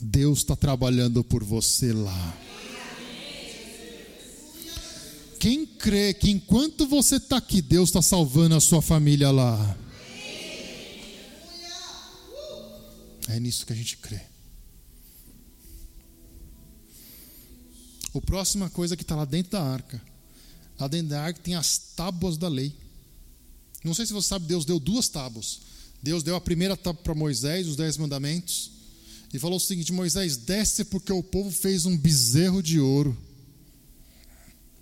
Deus 0.00 0.38
está 0.38 0.56
trabalhando 0.56 1.22
por 1.22 1.44
você 1.44 1.92
lá. 1.92 2.45
Quem 5.46 5.64
crê 5.64 6.12
que 6.12 6.28
enquanto 6.28 6.88
você 6.88 7.18
está 7.18 7.36
aqui, 7.36 7.62
Deus 7.62 7.90
está 7.90 8.02
salvando 8.02 8.56
a 8.56 8.60
sua 8.60 8.82
família 8.82 9.30
lá? 9.30 9.78
É 13.28 13.38
nisso 13.38 13.64
que 13.64 13.72
a 13.72 13.76
gente 13.76 13.96
crê. 13.98 14.20
A 18.12 18.20
próxima 18.22 18.68
coisa 18.70 18.96
que 18.96 19.04
está 19.04 19.14
lá 19.14 19.24
dentro 19.24 19.52
da 19.52 19.62
arca. 19.62 20.02
Lá 20.80 20.88
dentro 20.88 21.10
da 21.10 21.22
arca 21.22 21.38
tem 21.40 21.54
as 21.54 21.78
tábuas 21.94 22.36
da 22.36 22.48
lei. 22.48 22.74
Não 23.84 23.94
sei 23.94 24.04
se 24.04 24.12
você 24.12 24.26
sabe, 24.26 24.46
Deus 24.46 24.64
deu 24.64 24.80
duas 24.80 25.06
tábuas. 25.06 25.60
Deus 26.02 26.24
deu 26.24 26.34
a 26.34 26.40
primeira 26.40 26.76
tábua 26.76 27.04
para 27.04 27.14
Moisés, 27.14 27.68
os 27.68 27.76
dez 27.76 27.96
mandamentos. 27.96 28.72
E 29.32 29.38
falou 29.38 29.58
o 29.58 29.60
seguinte: 29.60 29.92
Moisés, 29.92 30.36
desce 30.36 30.84
porque 30.86 31.12
o 31.12 31.22
povo 31.22 31.52
fez 31.52 31.86
um 31.86 31.96
bezerro 31.96 32.60
de 32.60 32.80
ouro. 32.80 33.16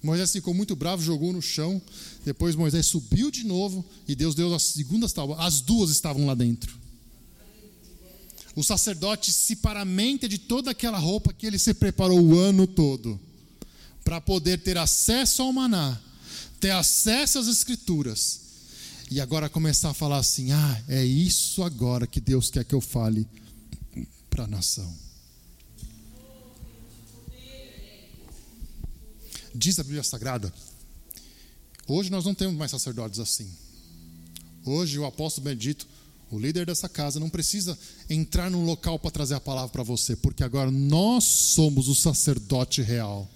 Moisés 0.05 0.31
ficou 0.31 0.53
muito 0.53 0.77
bravo, 0.77 1.03
jogou 1.03 1.33
no 1.33 1.41
chão. 1.41 1.81
Depois 2.27 2.55
Moisés 2.55 2.85
subiu 2.85 3.31
de 3.31 3.43
novo 3.43 3.83
e 4.07 4.15
Deus 4.15 4.35
deu 4.35 4.55
as 4.55 4.63
segundas 4.63 5.15
tábuas. 5.15 5.41
As 5.41 5.63
duas 5.63 5.89
estavam 5.91 6.27
lá 6.27 6.35
dentro. 6.35 6.79
O 8.55 8.63
sacerdote 8.63 9.33
se 9.33 9.57
paramenta 9.57 10.29
de 10.29 10.37
toda 10.37 10.71
aquela 10.71 10.99
roupa 10.99 11.33
que 11.33 11.47
ele 11.47 11.59
se 11.59 11.73
preparou 11.73 12.21
o 12.21 12.39
ano 12.39 12.67
todo 12.67 13.19
para 14.05 14.21
poder 14.21 14.59
ter 14.59 14.77
acesso 14.77 15.41
ao 15.41 15.53
maná, 15.53 15.99
ter 16.61 16.71
acesso 16.71 17.39
às 17.39 17.49
escrituras. 17.49 18.41
E 19.11 19.21
agora 19.23 19.49
começar 19.49 19.91
a 19.91 19.95
falar 19.95 20.19
assim: 20.19 20.53
"Ah, 20.53 20.83
é 20.87 21.03
isso 21.03 21.63
agora 21.63 22.07
que 22.07 22.21
Deus 22.21 22.51
quer 22.51 22.65
que 22.65 22.75
eu 22.75 22.81
fale 22.81 23.27
para 24.29 24.45
a 24.45 24.49
nação". 24.49 25.04
Diz 29.55 29.79
a 29.79 29.85
Bíblia 29.85 30.03
Sagrada. 30.03 30.53
Hoje 31.87 32.11
nós 32.11 32.25
não 32.25 32.35
temos 32.35 32.57
mais 32.57 32.73
sacerdotes 32.73 33.21
assim. 33.21 33.49
Hoje 34.65 34.99
o 34.99 35.05
apóstolo 35.05 35.45
Benedito, 35.45 35.87
o 36.29 36.41
líder 36.41 36.67
dessa 36.67 36.89
casa, 36.89 37.21
não 37.21 37.31
precisa 37.31 37.79
entrar 38.11 38.51
num 38.51 38.65
local 38.65 38.99
para 38.99 39.13
trazer 39.13 39.35
a 39.35 39.41
palavra 39.41 39.69
para 39.69 39.85
você, 39.85 40.17
porque 40.17 40.43
agora 40.43 40.73
nós 40.73 41.23
somos 41.23 41.87
o 41.87 41.95
sacerdote 41.95 42.83
real, 42.83 43.31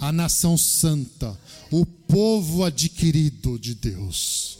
a 0.00 0.10
nação 0.10 0.56
santa, 0.56 1.38
o 1.70 1.84
povo 1.84 2.64
adquirido 2.64 3.58
de 3.58 3.74
Deus. 3.74 4.58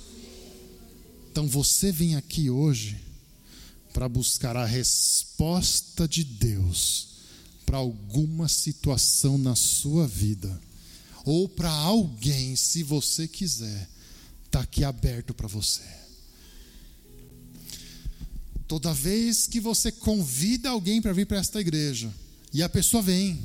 Então 1.31 1.49
você 1.49 1.91
vem 1.91 2.17
aqui 2.17 2.51
hoje 2.51 3.01
para 3.95 4.11
buscar 4.11 4.59
a 4.59 4.67
resposta 4.67 6.07
de 6.07 6.23
Deus 6.23 7.09
para 7.65 7.79
alguma 7.79 8.47
situação 8.47 9.39
na 9.39 9.57
sua 9.57 10.07
vida 10.07 10.61
ou 11.25 11.49
para 11.49 11.71
alguém, 11.71 12.57
se 12.57 12.83
você 12.83 13.29
quiser, 13.29 13.89
está 14.45 14.61
aqui 14.61 14.85
aberto 14.85 15.33
para 15.33 15.47
você. 15.47 15.83
Toda 18.67 18.93
vez 18.93 19.47
que 19.47 19.61
você 19.61 19.93
convida 19.93 20.71
alguém 20.71 21.01
para 21.01 21.13
vir 21.13 21.27
para 21.27 21.39
esta 21.39 21.61
igreja, 21.61 22.13
e 22.53 22.63
a 22.63 22.69
pessoa 22.69 23.03
vem, 23.03 23.41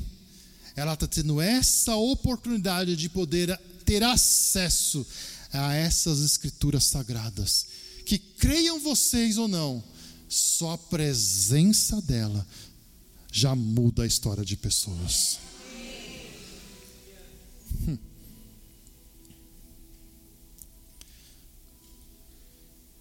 ela 0.76 0.94
está 0.94 1.06
tendo 1.06 1.40
essa 1.40 1.96
oportunidade 1.96 2.94
de 2.96 3.08
poder 3.08 3.58
ter 3.84 4.02
acesso 4.02 5.06
a 5.52 5.74
essas 5.74 6.20
escrituras 6.20 6.84
sagradas. 6.84 7.66
Que 8.04 8.18
creiam 8.18 8.78
vocês 8.78 9.38
ou 9.38 9.48
não, 9.48 9.82
só 10.28 10.72
a 10.72 10.78
presença 10.78 12.00
dela 12.02 12.46
já 13.30 13.54
muda 13.54 14.02
a 14.02 14.06
história 14.06 14.44
de 14.44 14.56
pessoas. 14.56 15.38
Hum. 17.86 17.98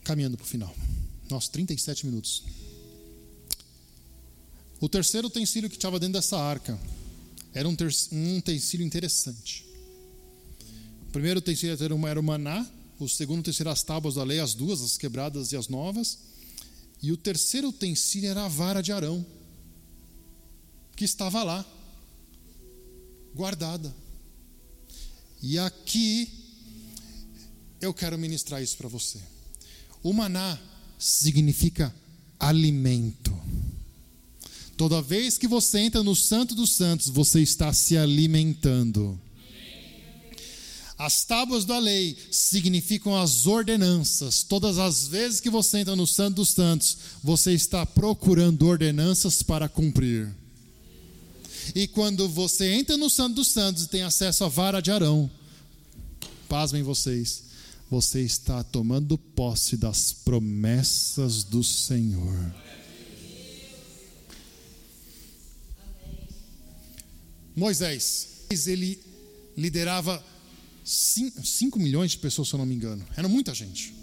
Caminhando 0.04 0.38
para 0.38 0.46
o 0.46 0.48
final. 0.48 0.76
Nossa, 1.30 1.52
37 1.52 2.06
minutos. 2.06 2.44
O 4.80 4.88
terceiro 4.88 5.28
utensílio 5.28 5.70
que 5.70 5.76
estava 5.76 6.00
dentro 6.00 6.14
dessa 6.14 6.38
arca 6.38 6.80
era 7.54 7.68
um, 7.68 7.76
um 8.12 8.38
utensílio 8.38 8.86
interessante. 8.86 9.66
O 11.08 11.12
primeiro 11.12 11.40
utensílio 11.40 11.76
era 12.08 12.20
o 12.20 12.24
maná, 12.24 12.66
o 13.00 13.08
segundo 13.08 13.40
utensílio 13.40 13.72
as 13.72 13.82
tábuas 13.84 14.16
da 14.16 14.24
lei, 14.24 14.40
as 14.40 14.54
duas, 14.54 14.82
as 14.82 14.98
quebradas 14.98 15.52
e 15.52 15.58
as 15.58 15.68
novas. 15.68 16.20
E 17.02 17.12
o 17.12 17.18
terceiro 17.18 17.70
utensílio 17.70 18.30
era 18.30 18.46
a 18.46 18.48
vara 18.48 18.82
de 18.82 18.92
Arão, 18.92 19.26
que 20.96 21.06
estava 21.06 21.44
lá, 21.44 21.66
guardada. 23.36 23.94
E 25.42 25.58
aqui 25.60 26.30
eu 27.80 27.94
quero 27.94 28.18
ministrar 28.18 28.62
isso 28.62 28.78
para 28.78 28.88
você. 28.88 29.20
O 30.02 30.14
maná 30.14 30.58
significa 30.98 31.94
alimento. 32.40 33.36
Toda 34.76 35.02
vez 35.02 35.38
que 35.38 35.48
você 35.48 35.80
entra 35.80 36.04
no 36.04 36.16
Santo 36.16 36.54
dos 36.54 36.72
Santos, 36.72 37.10
você 37.10 37.42
está 37.42 37.74
se 37.74 37.98
alimentando. 37.98 39.20
As 40.98 41.24
tábuas 41.24 41.64
da 41.64 41.78
lei 41.78 42.18
significam 42.32 43.16
as 43.16 43.46
ordenanças. 43.46 44.42
Todas 44.42 44.80
as 44.80 45.08
vezes 45.08 45.40
que 45.40 45.50
você 45.50 45.80
entra 45.80 45.96
no 45.96 46.08
Santo 46.08 46.38
dos 46.38 46.50
Santos, 46.50 46.98
você 47.24 47.54
está 47.54 47.86
procurando 47.86 48.68
ordenanças 48.68 49.44
para 49.44 49.70
cumprir. 49.70 50.34
E 51.76 51.88
quando 51.88 52.28
você 52.28 52.74
entra 52.74 52.98
no 52.98 53.10
Santo 53.10 53.36
dos 53.36 53.50
Santos 53.50 53.84
e 53.84 53.88
tem 53.88 54.04
acesso 54.04 54.44
à 54.44 54.48
vara 54.48 54.82
de 54.82 54.92
Arão, 54.92 55.30
pasmem 56.48 56.84
vocês, 56.84 57.44
você 57.90 58.22
está 58.22 58.64
tomando 58.64 59.18
posse 59.18 59.78
das 59.78 60.12
promessas 60.12 61.44
do 61.44 61.64
Senhor. 61.64 62.54
Moisés, 67.56 68.46
ele 68.68 69.00
liderava 69.58 70.24
5 70.84 71.80
milhões 71.80 72.12
de 72.12 72.18
pessoas, 72.20 72.50
se 72.50 72.54
eu 72.54 72.60
não 72.60 72.66
me 72.66 72.76
engano. 72.76 73.06
Era 73.16 73.28
muita 73.28 73.54
gente. 73.54 73.94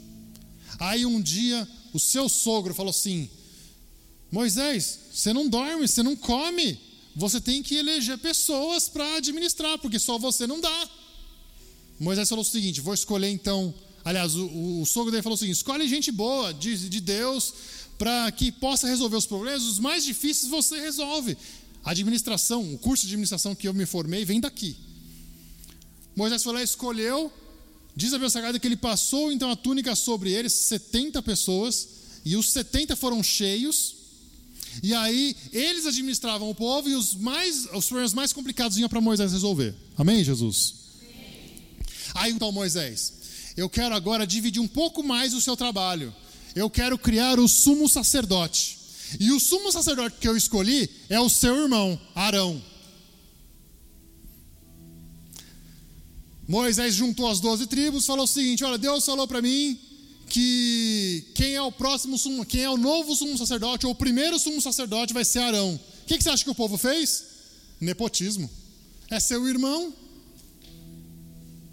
Aí 0.79 1.07
um 1.07 1.21
dia 1.21 1.67
o 1.93 2.01
seu 2.01 2.29
sogro 2.29 2.75
falou 2.75 2.91
assim: 2.91 3.31
Moisés, 4.31 4.99
você 5.13 5.33
não 5.33 5.49
dorme, 5.49 5.87
você 5.87 6.03
não 6.03 6.17
come. 6.17 6.79
Você 7.17 7.41
tem 7.41 7.63
que 7.63 7.77
eleger 7.77 8.19
pessoas 8.19 8.89
para 8.89 9.17
administrar, 9.17 9.79
porque 9.79 9.99
só 9.99 10.19
você 10.19 10.47
não 10.47 10.61
dá. 10.61 10.91
Moisés 11.99 12.29
falou 12.29 12.43
o 12.43 12.49
seguinte: 12.49 12.81
vou 12.81 12.95
escolher 12.95 13.29
então. 13.29 13.73
Aliás, 14.05 14.35
o, 14.35 14.81
o, 14.81 14.87
sogro 14.87 15.11
dele 15.11 15.23
falou 15.23 15.37
o 15.37 15.39
seguinte: 15.39 15.57
escolhe 15.57 15.89
gente 15.89 16.11
boa, 16.11 16.53
de, 16.53 16.89
de 16.89 17.01
Deus, 17.01 17.55
para 17.97 18.31
que 18.33 18.51
possa 18.51 18.89
resolver 18.89 19.17
os 19.17 19.27
problemas. 19.27 19.63
Os 19.63 19.79
mais 19.79 20.05
difíceis 20.05 20.51
você 20.51 20.81
resolve. 20.81 21.37
A 21.85 21.91
administração, 21.91 22.75
o 22.75 22.79
curso 22.79 23.07
de 23.07 23.13
administração 23.13 23.55
que 23.55 23.69
eu 23.69 23.75
me 23.75 23.87
formei 23.87 24.25
vem 24.25 24.41
daqui. 24.41 24.77
Moisés 26.17 26.43
foi 26.43 26.55
lá 26.55 26.61
e 26.61 26.65
escolheu. 26.65 27.33
Diz 27.97 28.13
a 28.13 28.17
Bíblia 28.17 28.31
Sagrada 28.31 28.59
que 28.59 28.67
ele 28.67 28.77
passou 28.77 29.31
então 29.31 29.51
a 29.51 29.57
túnica 29.57 29.95
sobre 29.95 30.33
eles, 30.33 30.53
70 30.53 31.23
pessoas, 31.23 31.89
e 32.25 32.37
os 32.37 32.51
70 32.51 32.97
foram 32.97 33.23
cheios. 33.23 34.04
E 34.83 34.95
aí 34.95 35.37
eles 35.53 35.87
administravam 35.87 36.51
o 36.51 36.55
povo 36.55 36.89
e 36.89 36.95
os 36.95 37.15
mais 37.15 37.67
os 37.73 37.87
problemas 37.87 38.15
mais 38.15 38.33
complicados 38.33 38.77
vinham 38.77 38.89
para 38.89 39.01
Moisés 39.01 39.33
resolver. 39.33 39.75
Amém, 39.97 40.25
Jesus? 40.25 40.75
Aí 42.15 42.33
então 42.33 42.53
Moisés, 42.53 43.13
eu 43.57 43.69
quero 43.69 43.95
agora 43.95 44.27
dividir 44.27 44.61
um 44.61 44.69
pouco 44.69 45.03
mais 45.03 45.35
o 45.35 45.41
seu 45.41 45.57
trabalho. 45.57 46.15
Eu 46.55 46.71
quero 46.71 46.97
criar 46.97 47.39
o 47.39 47.49
sumo 47.49 47.89
sacerdote. 47.89 48.79
E 49.19 49.33
o 49.33 49.41
sumo 49.41 49.71
sacerdote 49.71 50.17
que 50.21 50.29
eu 50.29 50.37
escolhi 50.37 50.89
é 51.09 51.21
o 51.21 51.29
seu 51.29 51.63
irmão, 51.63 52.01
Arão. 52.15 52.63
Moisés 56.47 56.95
juntou 56.95 57.29
as 57.29 57.41
doze 57.41 57.67
tribos, 57.67 58.07
falou 58.07 58.25
o 58.25 58.29
seguinte: 58.29 58.65
olha, 58.65 58.79
Deus 58.79 59.05
falou 59.05 59.27
para 59.27 59.41
mim 59.41 59.79
que 60.29 61.04
o 61.65 61.73
próximo 61.73 62.19
sumo, 62.19 62.45
quem 62.45 62.63
é 62.63 62.71
o 62.71 62.77
novo 62.77 63.15
sumo 63.15 63.37
sacerdote, 63.37 63.87
ou 63.87 63.93
o 63.93 63.95
primeiro 63.95 64.39
sumo 64.39 64.61
sacerdote 64.61 65.13
vai 65.13 65.25
ser 65.25 65.41
Arão. 65.41 65.75
O 65.75 66.07
que, 66.07 66.17
que 66.17 66.25
você 66.25 66.31
acha 66.31 66.45
que 66.45 66.51
o 66.51 66.55
povo 66.55 66.77
fez? 66.77 67.25
Nepotismo. 67.81 68.51
É 69.11 69.21
seu 69.21 69.47
irmão? 69.49 69.93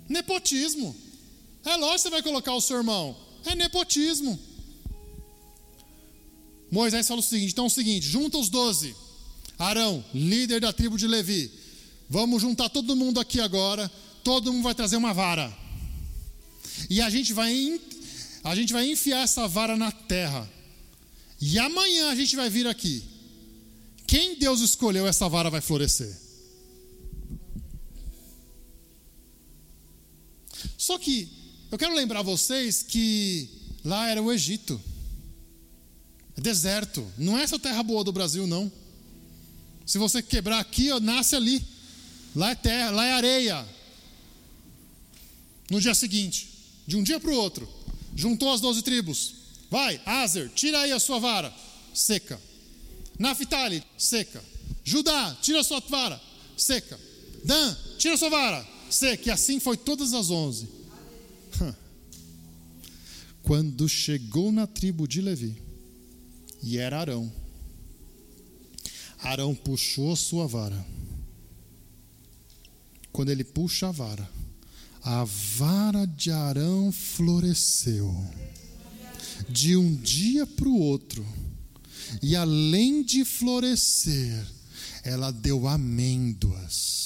Nepotismo. 0.08 0.96
É 1.64 1.76
lógico 1.76 1.96
que 1.96 2.02
você 2.02 2.10
vai 2.10 2.24
colocar 2.24 2.54
o 2.54 2.62
seu 2.62 2.78
irmão. 2.78 3.16
É 3.46 3.56
nepotismo. 3.56 4.40
Moisés 6.72 7.08
fala 7.08 7.20
o 7.20 7.24
seguinte: 7.24 7.52
então 7.52 7.66
é 7.66 7.68
o 7.68 7.70
seguinte, 7.70 8.06
junta 8.06 8.38
os 8.38 8.50
doze. 8.50 8.96
Arão, 9.60 10.04
líder 10.14 10.62
da 10.62 10.74
tribo 10.74 10.98
de 10.98 11.08
Levi. 11.08 11.52
Vamos 12.10 12.42
juntar 12.42 12.70
todo 12.70 12.96
mundo 12.96 13.20
aqui 13.20 13.40
agora. 13.40 13.92
Todo 14.24 14.52
mundo 14.52 14.64
vai 14.64 14.76
trazer 14.76 14.98
uma 14.98 15.14
vara. 15.14 15.56
E 16.90 17.02
a 17.02 17.10
gente 17.10 17.34
vai 17.34 17.80
a 18.44 18.56
gente 18.56 18.74
vai 18.74 18.90
enfiar 18.90 19.24
essa 19.24 19.48
vara 19.48 19.78
na 19.78 19.92
terra. 19.92 20.50
E 21.40 21.58
amanhã 21.60 22.10
a 22.10 22.16
gente 22.16 22.36
vai 22.36 22.50
vir 22.50 22.68
aqui. 22.68 23.04
Quem 24.08 24.38
Deus 24.38 24.62
escolheu, 24.62 25.08
essa 25.08 25.30
vara 25.30 25.50
vai 25.50 25.62
florescer. 25.62 26.16
Só 30.78 30.98
que 30.98 31.30
eu 31.72 31.78
quero 31.78 31.96
lembrar 31.96 32.22
vocês 32.22 32.84
que 32.84 33.50
lá 33.86 34.10
era 34.10 34.22
o 34.22 34.32
Egito. 34.32 34.82
É 36.36 36.42
deserto. 36.42 37.06
Não 37.18 37.38
é 37.38 37.44
essa 37.44 37.60
terra 37.60 37.82
boa 37.84 38.04
do 38.04 38.12
Brasil, 38.12 38.46
não. 38.46 38.72
Se 39.86 39.98
você 39.98 40.22
quebrar 40.22 40.60
aqui, 40.60 40.88
nasce 41.00 41.36
ali. 41.36 41.64
Lá 42.36 42.52
é 42.52 42.56
terra, 42.56 42.92
lá 42.92 43.06
é 43.06 43.14
areia. 43.14 43.68
No 45.70 45.80
dia 45.80 45.94
seguinte, 45.94 46.50
de 46.86 46.98
um 46.98 47.04
dia 47.04 47.20
para 47.20 47.32
o 47.32 47.36
outro, 47.36 47.68
juntou 48.22 48.54
as 48.54 48.62
doze 48.62 48.84
tribos. 48.84 49.34
Vai, 49.70 50.00
Azer, 50.06 50.50
tira 50.50 50.82
aí 50.82 50.92
a 50.92 51.00
sua 51.00 51.18
vara, 51.18 51.52
seca. 51.92 52.40
Naphtali, 53.18 53.84
seca. 53.98 54.44
Judá, 54.84 55.36
tira 55.42 55.62
a 55.62 55.64
sua 55.64 55.80
vara, 55.80 56.22
seca. 56.56 57.00
Dan, 57.44 57.76
tira 57.98 58.14
a 58.14 58.18
sua 58.18 58.30
vara, 58.30 58.68
seca. 58.92 59.30
E 59.30 59.32
assim 59.32 59.60
foi 59.60 59.76
todas 59.76 60.14
as 60.14 60.30
onze. 60.30 60.70
Quando 63.42 63.90
chegou 63.90 64.52
na 64.52 64.68
tribo 64.68 65.08
de 65.08 65.20
Levi, 65.20 65.60
e 66.62 66.78
era 66.78 67.00
Arão, 67.00 67.34
Arão 69.18 69.56
puxou 69.56 70.12
a 70.12 70.16
sua 70.16 70.46
vara. 70.46 70.86
Quando 73.12 73.32
ele 73.32 73.44
puxa 73.44 73.88
a 73.88 73.92
vara, 73.92 74.30
a 75.04 75.24
vara 75.24 76.06
de 76.06 76.32
Arão 76.32 76.92
floresceu 76.92 78.14
de 79.50 79.76
um 79.76 79.96
dia 79.96 80.46
para 80.46 80.68
o 80.68 80.80
outro, 80.80 81.26
e 82.22 82.36
além 82.36 83.02
de 83.04 83.26
florescer, 83.26 84.46
ela 85.04 85.32
deu 85.32 85.68
amêndoas. 85.68 87.02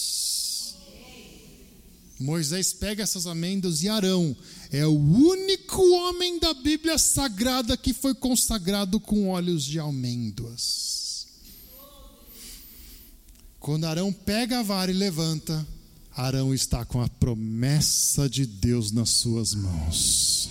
Moisés 2.19 2.73
pega 2.73 3.03
essas 3.03 3.27
amêndoas 3.27 3.83
e 3.83 3.89
Arão 3.89 4.35
é 4.71 4.85
o 4.85 4.95
único 4.97 5.81
homem 5.91 6.39
da 6.39 6.53
Bíblia 6.53 6.97
sagrada 6.97 7.75
que 7.75 7.93
foi 7.93 8.15
consagrado 8.15 8.99
com 8.99 9.29
óleos 9.29 9.63
de 9.65 9.79
amêndoas. 9.79 11.27
Quando 13.59 13.85
Arão 13.85 14.13
pega 14.13 14.59
a 14.59 14.63
vara 14.63 14.91
e 14.91 14.93
levanta, 14.93 15.65
Arão 16.15 16.53
está 16.53 16.85
com 16.85 17.01
a 17.01 17.09
promessa 17.09 18.29
de 18.29 18.45
Deus 18.45 18.89
nas 18.89 19.09
suas 19.09 19.53
mãos. 19.53 20.49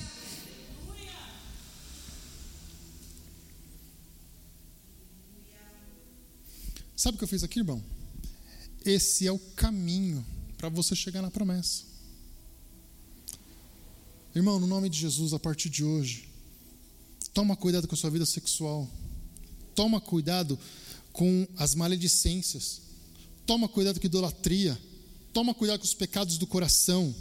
Sabe 6.94 7.14
o 7.14 7.18
que 7.18 7.24
eu 7.24 7.28
fiz 7.28 7.42
aqui, 7.42 7.60
irmão? 7.60 7.82
Esse 8.84 9.26
é 9.26 9.32
o 9.32 9.38
caminho 9.38 10.24
para 10.58 10.68
você 10.68 10.94
chegar 10.94 11.22
na 11.22 11.30
promessa. 11.30 11.84
Irmão, 14.34 14.60
no 14.60 14.66
nome 14.66 14.90
de 14.90 14.98
Jesus, 14.98 15.32
a 15.32 15.38
partir 15.38 15.70
de 15.70 15.82
hoje, 15.82 16.28
toma 17.32 17.56
cuidado 17.56 17.88
com 17.88 17.94
a 17.94 17.98
sua 17.98 18.10
vida 18.10 18.26
sexual. 18.26 18.86
Toma 19.74 19.98
cuidado 19.98 20.58
com 21.10 21.48
as 21.56 21.74
maledicências. 21.74 22.82
Toma 23.46 23.66
cuidado 23.66 23.98
com 23.98 24.06
idolatria 24.06 24.78
Toma 25.34 25.52
cuidado 25.52 25.80
com 25.80 25.84
os 25.84 25.94
pecados 25.94 26.38
do 26.38 26.46
coração. 26.46 27.12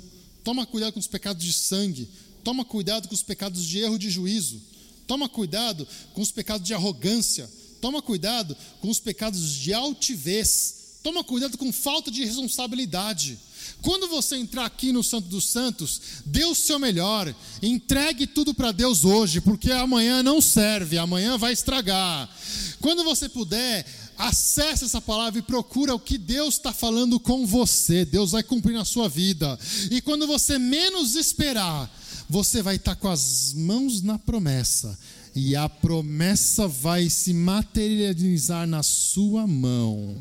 Toma 0.43 0.67
cuidado 0.67 0.93
com 0.93 0.99
os 0.99 1.07
pecados 1.07 1.43
de 1.43 1.51
sangue. 1.51 2.07
Toma 2.43 2.63
cuidado 2.63 3.07
com 3.07 3.15
os 3.15 3.23
pecados 3.23 3.65
de 3.65 3.79
erro 3.79 3.97
de 3.97 4.09
juízo. 4.11 4.61
Toma 5.07 5.27
cuidado 5.27 5.87
com 6.13 6.21
os 6.21 6.31
pecados 6.31 6.65
de 6.65 6.75
arrogância. 6.75 7.49
Toma 7.81 8.03
cuidado 8.03 8.55
com 8.79 8.87
os 8.87 8.99
pecados 8.99 9.55
de 9.55 9.73
altivez. 9.73 10.99
Toma 11.01 11.23
cuidado 11.23 11.57
com 11.57 11.73
falta 11.73 12.11
de 12.11 12.23
responsabilidade. 12.23 13.39
Quando 13.81 14.07
você 14.07 14.37
entrar 14.37 14.65
aqui 14.65 14.91
no 14.91 15.03
Santo 15.03 15.27
dos 15.27 15.49
Santos, 15.49 16.01
dê 16.25 16.45
o 16.45 16.55
seu 16.55 16.79
melhor, 16.79 17.33
entregue 17.61 18.25
tudo 18.25 18.53
para 18.53 18.71
Deus 18.71 19.03
hoje, 19.03 19.41
porque 19.41 19.71
amanhã 19.71 20.23
não 20.23 20.39
serve, 20.39 20.97
amanhã 20.97 21.37
vai 21.37 21.53
estragar. 21.53 22.29
Quando 22.79 23.03
você 23.03 23.27
puder, 23.27 23.85
acesse 24.17 24.85
essa 24.85 25.01
palavra 25.01 25.39
e 25.39 25.43
procura 25.43 25.93
o 25.93 25.99
que 25.99 26.17
Deus 26.17 26.55
está 26.55 26.71
falando 26.71 27.19
com 27.19 27.45
você. 27.45 28.05
Deus 28.05 28.31
vai 28.31 28.43
cumprir 28.43 28.73
na 28.73 28.85
sua 28.85 29.09
vida. 29.09 29.59
E 29.91 30.01
quando 30.01 30.27
você 30.27 30.57
menos 30.57 31.15
esperar, 31.15 31.89
você 32.29 32.61
vai 32.61 32.75
estar 32.75 32.95
tá 32.95 33.01
com 33.01 33.09
as 33.09 33.53
mãos 33.53 34.01
na 34.01 34.17
promessa. 34.17 34.97
E 35.35 35.55
a 35.55 35.67
promessa 35.67 36.67
vai 36.67 37.09
se 37.09 37.33
materializar 37.33 38.67
na 38.67 38.83
sua 38.83 39.47
mão. 39.47 40.15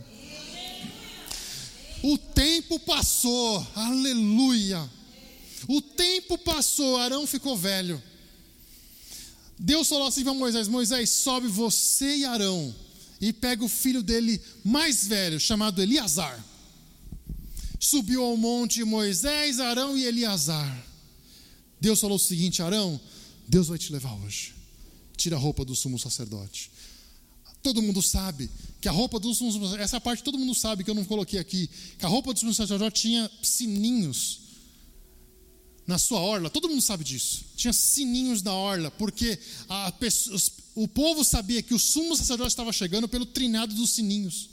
O 2.02 2.18
tempo 2.18 2.80
passou, 2.80 3.66
aleluia. 3.74 4.90
O 5.68 5.80
tempo 5.80 6.36
passou, 6.38 6.96
Arão 6.96 7.26
ficou 7.26 7.56
velho. 7.56 8.02
Deus 9.58 9.88
falou 9.88 10.08
assim 10.08 10.24
para 10.24 10.34
Moisés: 10.34 10.66
Moisés, 10.66 11.10
sobe 11.10 11.46
você 11.46 12.16
e 12.16 12.24
Arão 12.24 12.74
e 13.20 13.32
pega 13.32 13.64
o 13.64 13.68
filho 13.68 14.02
dele 14.02 14.40
mais 14.64 15.06
velho, 15.06 15.38
chamado 15.38 15.80
Eliasar. 15.80 16.44
Subiu 17.78 18.24
ao 18.24 18.36
monte 18.36 18.82
Moisés, 18.82 19.60
Arão 19.60 19.96
e 19.96 20.04
Eliasar. 20.04 20.86
Deus 21.80 22.00
falou 22.00 22.16
o 22.16 22.20
seguinte: 22.20 22.60
Arão, 22.62 23.00
Deus 23.46 23.68
vai 23.68 23.78
te 23.78 23.92
levar 23.92 24.14
hoje. 24.24 24.54
Tira 25.16 25.36
a 25.36 25.38
roupa 25.38 25.64
do 25.64 25.76
sumo 25.76 25.98
sacerdote. 25.98 26.68
Todo 27.62 27.80
mundo 27.80 28.02
sabe 28.02 28.50
que 28.82 28.88
a 28.88 28.92
roupa 28.92 29.20
do 29.20 29.32
sumo 29.32 29.52
sacerdote, 29.52 29.80
essa 29.80 30.00
parte 30.00 30.24
todo 30.24 30.36
mundo 30.36 30.56
sabe 30.56 30.82
que 30.82 30.90
eu 30.90 30.94
não 30.94 31.04
coloquei 31.04 31.38
aqui, 31.38 31.70
que 31.96 32.04
a 32.04 32.08
roupa 32.08 32.34
do 32.34 32.40
sumo 32.40 32.52
sacerdote 32.52 33.02
tinha 33.02 33.30
sininhos 33.40 34.40
na 35.86 35.98
sua 35.98 36.20
orla, 36.20 36.50
todo 36.50 36.68
mundo 36.68 36.82
sabe 36.82 37.04
disso. 37.04 37.44
Tinha 37.54 37.72
sininhos 37.72 38.42
na 38.42 38.52
orla, 38.52 38.90
porque 38.90 39.38
a, 39.68 39.92
o 40.74 40.88
povo 40.88 41.24
sabia 41.24 41.62
que 41.62 41.74
o 41.74 41.78
sumo 41.78 42.16
sacerdote 42.16 42.50
estava 42.50 42.72
chegando 42.72 43.06
pelo 43.06 43.24
trinado 43.24 43.72
dos 43.72 43.90
sininhos. 43.90 44.50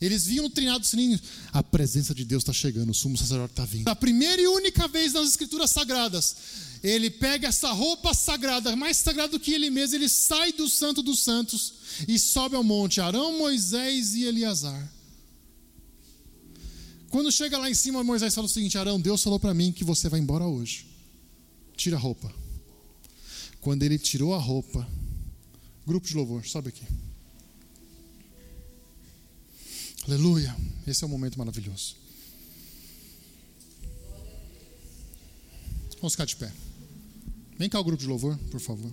Eles 0.00 0.26
viam 0.26 0.46
o 0.46 0.50
trinado 0.50 0.80
dos 0.80 0.90
sininhos. 0.90 1.20
A 1.52 1.62
presença 1.62 2.14
de 2.14 2.24
Deus 2.24 2.42
está 2.42 2.52
chegando, 2.52 2.90
o 2.90 2.94
sumo 2.94 3.16
sacerdote 3.16 3.52
está 3.52 3.64
vindo. 3.64 3.88
A 3.88 3.96
primeira 3.96 4.40
e 4.40 4.46
única 4.46 4.86
vez 4.86 5.12
nas 5.12 5.28
escrituras 5.28 5.70
sagradas, 5.70 6.36
ele 6.82 7.10
pega 7.10 7.48
essa 7.48 7.72
roupa 7.72 8.12
sagrada, 8.14 8.76
mais 8.76 8.98
sagrada 8.98 9.32
do 9.32 9.40
que 9.40 9.52
ele 9.52 9.70
mesmo, 9.70 9.96
ele 9.96 10.08
sai 10.08 10.52
do 10.52 10.68
santo 10.68 11.02
dos 11.02 11.20
santos 11.20 11.74
e 12.06 12.18
sobe 12.18 12.54
ao 12.54 12.62
monte. 12.62 13.00
Arão, 13.00 13.38
Moisés 13.38 14.14
e 14.14 14.24
Eleazar. 14.24 14.92
Quando 17.10 17.32
chega 17.32 17.56
lá 17.56 17.70
em 17.70 17.74
cima, 17.74 18.04
Moisés 18.04 18.34
fala 18.34 18.46
o 18.46 18.50
seguinte: 18.50 18.76
Arão, 18.76 19.00
Deus 19.00 19.22
falou 19.22 19.40
para 19.40 19.54
mim 19.54 19.72
que 19.72 19.84
você 19.84 20.08
vai 20.08 20.20
embora 20.20 20.44
hoje. 20.44 20.86
Tira 21.76 21.96
a 21.96 22.00
roupa. 22.00 22.32
Quando 23.60 23.82
ele 23.82 23.98
tirou 23.98 24.34
a 24.34 24.38
roupa, 24.38 24.86
grupo 25.86 26.06
de 26.06 26.14
louvor, 26.14 26.46
sobe 26.46 26.68
aqui. 26.68 26.84
Aleluia. 30.08 30.56
Esse 30.86 31.04
é 31.04 31.06
um 31.06 31.10
momento 31.10 31.38
maravilhoso. 31.38 31.94
Vamos 36.00 36.14
ficar 36.14 36.24
de 36.24 36.34
pé. 36.34 36.50
Vem 37.58 37.68
cá 37.68 37.78
o 37.78 37.84
grupo 37.84 38.00
de 38.00 38.08
louvor, 38.08 38.38
por 38.50 38.58
favor. 38.58 38.90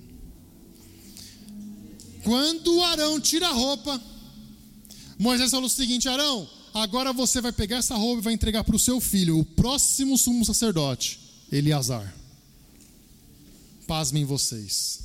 Quando 2.22 2.82
Arão 2.84 3.18
tira 3.22 3.47
a 3.47 3.53
roupa, 3.53 4.01
Moisés 5.18 5.51
falou 5.51 5.68
o 5.68 5.70
seguinte: 5.70 6.09
Arão, 6.09 6.49
agora 6.74 7.13
você 7.13 7.39
vai 7.39 7.53
pegar 7.53 7.78
essa 7.78 7.95
roupa 7.95 8.20
e 8.20 8.24
vai 8.24 8.34
entregar 8.34 8.66
para 8.66 8.76
o 8.76 8.80
seu 8.80 8.99
filho, 8.99 9.39
o 9.39 9.45
próximo 9.45 10.18
sumo 10.18 10.43
sacerdote, 10.43 11.18
Eleazar. 11.49 12.13
Pasmem 13.88 14.26
vocês. 14.26 14.99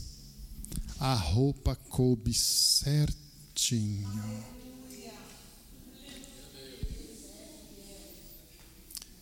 A 0.99 1.15
roupa 1.15 1.77
coube 1.77 2.35
certinho. 2.35 4.09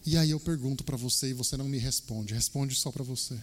E 0.09 0.17
aí 0.17 0.31
eu 0.31 0.41
pergunto 0.41 0.85
para 0.85 0.97
você 0.97 1.29
e 1.29 1.33
você 1.35 1.55
não 1.55 1.69
me 1.69 1.77
responde, 1.77 2.33
responde 2.33 2.75
só 2.75 2.91
para 2.91 3.05
você. 3.05 3.39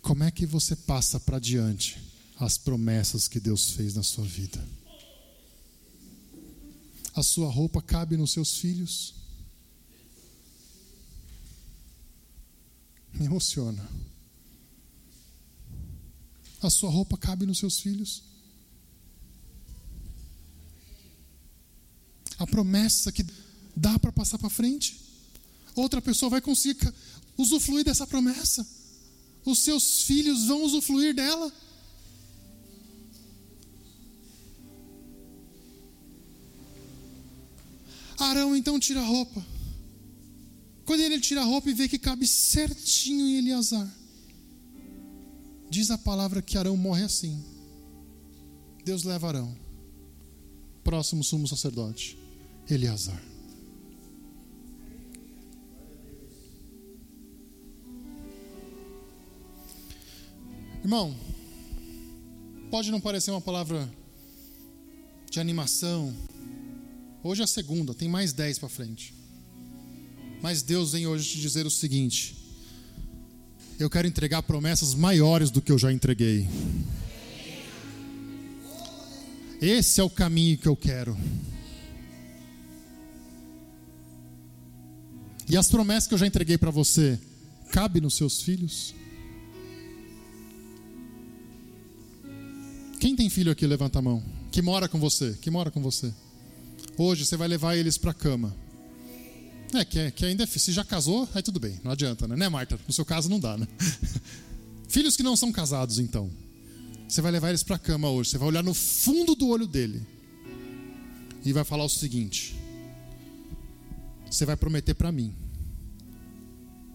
Como 0.00 0.22
é 0.22 0.30
que 0.30 0.46
você 0.46 0.76
passa 0.76 1.18
para 1.18 1.40
diante 1.40 2.00
as 2.38 2.56
promessas 2.56 3.26
que 3.26 3.40
Deus 3.40 3.72
fez 3.72 3.96
na 3.96 4.04
sua 4.04 4.24
vida? 4.24 4.64
A 7.12 7.24
sua 7.24 7.50
roupa 7.50 7.82
cabe 7.82 8.16
nos 8.16 8.30
seus 8.30 8.56
filhos? 8.58 9.16
Me 13.12 13.26
emociona. 13.26 13.84
A 16.62 16.70
sua 16.70 16.88
roupa 16.88 17.18
cabe 17.18 17.46
nos 17.46 17.58
seus 17.58 17.80
filhos? 17.80 18.22
A 22.38 22.46
promessa 22.46 23.10
que 23.10 23.24
dá 23.76 23.98
para 23.98 24.12
passar 24.12 24.38
para 24.38 24.50
frente. 24.50 25.00
Outra 25.74 26.02
pessoa 26.02 26.30
vai 26.30 26.40
conseguir 26.40 26.92
usufruir 27.36 27.84
dessa 27.84 28.06
promessa. 28.06 28.66
Os 29.44 29.60
seus 29.60 30.02
filhos 30.02 30.46
vão 30.46 30.62
usufruir 30.62 31.14
dela. 31.14 31.52
Arão 38.18 38.54
então 38.54 38.78
tira 38.78 39.00
a 39.00 39.04
roupa. 39.04 39.44
Quando 40.84 41.00
ele 41.00 41.20
tira 41.20 41.40
a 41.40 41.44
roupa 41.44 41.70
e 41.70 41.74
vê 41.74 41.88
que 41.88 41.98
cabe 41.98 42.26
certinho 42.26 43.26
em 43.26 43.38
Eleazar, 43.38 43.88
diz 45.70 45.90
a 45.90 45.96
palavra 45.96 46.42
que 46.42 46.58
Arão 46.58 46.76
morre 46.76 47.04
assim. 47.04 47.42
Deus 48.84 49.04
leva 49.04 49.28
Arão, 49.28 49.56
próximo 50.82 51.22
sumo 51.22 51.46
sacerdote, 51.46 52.18
Eleazar. 52.68 53.29
Irmão, 60.90 61.14
pode 62.68 62.90
não 62.90 63.00
parecer 63.00 63.30
uma 63.30 63.40
palavra 63.40 63.88
de 65.30 65.38
animação. 65.38 66.12
Hoje 67.22 67.42
é 67.42 67.44
a 67.44 67.46
segunda, 67.46 67.94
tem 67.94 68.08
mais 68.08 68.32
dez 68.32 68.58
para 68.58 68.68
frente. 68.68 69.14
Mas 70.42 70.62
Deus 70.62 70.90
vem 70.90 71.06
hoje 71.06 71.30
te 71.30 71.40
dizer 71.40 71.64
o 71.64 71.70
seguinte: 71.70 72.36
eu 73.78 73.88
quero 73.88 74.08
entregar 74.08 74.42
promessas 74.42 74.92
maiores 74.92 75.48
do 75.48 75.62
que 75.62 75.70
eu 75.70 75.78
já 75.78 75.92
entreguei. 75.92 76.48
Esse 79.62 80.00
é 80.00 80.02
o 80.02 80.10
caminho 80.10 80.58
que 80.58 80.66
eu 80.66 80.74
quero. 80.74 81.16
E 85.48 85.56
as 85.56 85.70
promessas 85.70 86.08
que 86.08 86.14
eu 86.14 86.18
já 86.18 86.26
entreguei 86.26 86.58
para 86.58 86.72
você, 86.72 87.16
cabe 87.70 88.00
nos 88.00 88.16
seus 88.16 88.42
filhos? 88.42 88.98
Quem 93.00 93.16
tem 93.16 93.30
filho 93.30 93.50
aqui, 93.50 93.66
levanta 93.66 93.98
a 93.98 94.02
mão. 94.02 94.22
Que 94.52 94.60
mora 94.60 94.86
com 94.86 95.00
você, 95.00 95.36
que 95.40 95.50
mora 95.50 95.70
com 95.70 95.80
você. 95.80 96.12
Hoje 96.98 97.24
você 97.24 97.34
vai 97.34 97.48
levar 97.48 97.74
eles 97.74 97.96
para 97.96 98.10
a 98.10 98.14
cama. 98.14 98.54
É, 99.72 99.84
que, 99.86 99.98
é, 99.98 100.10
que 100.10 100.26
ainda 100.26 100.44
é, 100.44 100.46
se 100.46 100.70
já 100.70 100.84
casou, 100.84 101.26
aí 101.34 101.42
tudo 101.42 101.58
bem, 101.58 101.80
não 101.82 101.92
adianta, 101.92 102.28
né? 102.28 102.36
né, 102.36 102.48
Marta? 102.50 102.78
No 102.86 102.92
seu 102.92 103.04
caso 103.04 103.30
não 103.30 103.40
dá, 103.40 103.56
né? 103.56 103.66
Filhos 104.86 105.16
que 105.16 105.22
não 105.22 105.34
são 105.34 105.50
casados, 105.50 105.98
então. 105.98 106.30
Você 107.08 107.22
vai 107.22 107.32
levar 107.32 107.48
eles 107.48 107.62
para 107.62 107.76
a 107.76 107.78
cama 107.78 108.10
hoje, 108.10 108.30
você 108.30 108.38
vai 108.38 108.48
olhar 108.48 108.62
no 108.62 108.74
fundo 108.74 109.34
do 109.34 109.48
olho 109.48 109.66
dele 109.66 110.06
e 111.42 111.52
vai 111.54 111.64
falar 111.64 111.84
o 111.84 111.88
seguinte: 111.88 112.54
Você 114.30 114.44
vai 114.44 114.56
prometer 114.56 114.94
para 114.94 115.10
mim, 115.10 115.34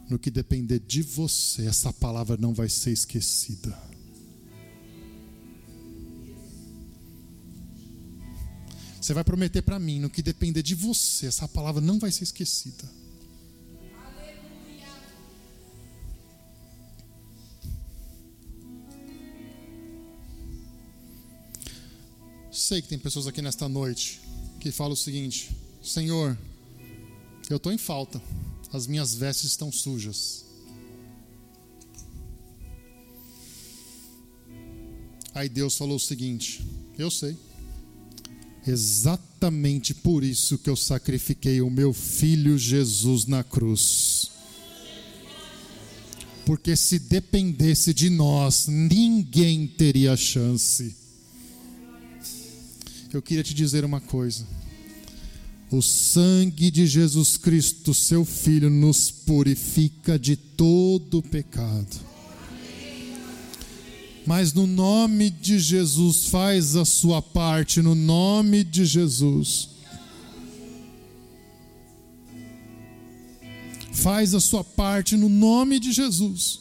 no 0.08 0.20
que 0.20 0.30
depender 0.30 0.80
de 0.80 1.02
você, 1.02 1.66
essa 1.66 1.92
palavra 1.92 2.38
não 2.38 2.54
vai 2.54 2.70
ser 2.70 2.92
esquecida. 2.92 3.95
Você 9.06 9.14
vai 9.14 9.24
prometer 9.24 9.62
para 9.62 9.78
mim, 9.78 10.00
no 10.00 10.10
que 10.10 10.24
depender 10.24 10.64
de 10.64 10.74
você, 10.74 11.28
essa 11.28 11.48
palavra 11.48 11.80
não 11.80 12.00
vai 12.00 12.12
ser 12.12 12.24
esquecida. 12.24 12.84
Sei 22.52 22.82
que 22.82 22.88
tem 22.88 22.98
pessoas 22.98 23.28
aqui 23.28 23.44
nesta 23.44 23.70
noite 23.70 24.20
que 24.60 24.72
falam 24.72 24.94
o 24.94 24.98
seguinte: 24.98 25.56
Senhor, 25.84 26.36
eu 27.48 27.58
estou 27.58 27.72
em 27.72 27.78
falta, 27.78 28.20
as 28.74 28.88
minhas 28.88 29.14
vestes 29.14 29.52
estão 29.52 29.72
sujas. 29.72 30.46
Aí 35.32 35.48
Deus 35.48 35.78
falou 35.78 35.98
o 35.98 36.00
seguinte: 36.00 36.66
Eu 36.98 37.12
sei. 37.12 37.38
Exatamente 38.68 39.94
por 39.94 40.24
isso 40.24 40.58
que 40.58 40.70
eu 40.70 40.76
sacrifiquei 40.76 41.62
o 41.62 41.70
meu 41.70 41.94
filho 41.94 42.58
Jesus 42.58 43.26
na 43.26 43.44
cruz. 43.44 44.32
Porque 46.46 46.76
se 46.76 47.00
dependesse 47.00 47.94
de 47.94 48.10
nós, 48.10 48.68
ninguém 48.68 49.68
teria 49.68 50.16
chance. 50.16 50.96
Eu 53.12 53.22
queria 53.22 53.44
te 53.44 53.54
dizer 53.54 53.86
uma 53.86 54.02
coisa. 54.02 54.46
O 55.72 55.82
sangue 55.82 56.70
de 56.70 56.86
Jesus 56.86 57.38
Cristo, 57.38 57.94
seu 57.94 58.24
Filho, 58.24 58.70
nos 58.70 59.10
purifica 59.10 60.20
de 60.20 60.36
todo 60.36 61.22
pecado. 61.22 62.15
Mas 64.26 64.54
no 64.54 64.66
nome 64.66 65.30
de 65.30 65.60
Jesus, 65.60 66.28
faz 66.30 66.76
a 66.76 66.84
sua 66.84 67.22
parte, 67.22 67.82
no 67.82 67.94
nome 67.94 68.64
de 68.64 68.84
Jesus. 68.84 69.70
Faz 73.94 74.34
a 74.34 74.40
sua 74.40 74.64
parte 74.64 75.16
no 75.16 75.30
nome 75.30 75.80
de 75.80 75.92
Jesus. 75.92 76.60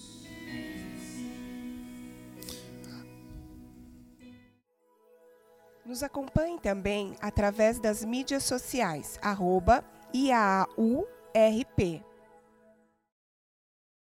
Nos 5.87 6.03
acompanhe 6.03 6.59
também 6.59 7.15
através 7.21 7.79
das 7.79 8.05
mídias 8.05 8.45
sociais, 8.45 9.19
arroba 9.23 9.85
IAURP. 10.13 12.03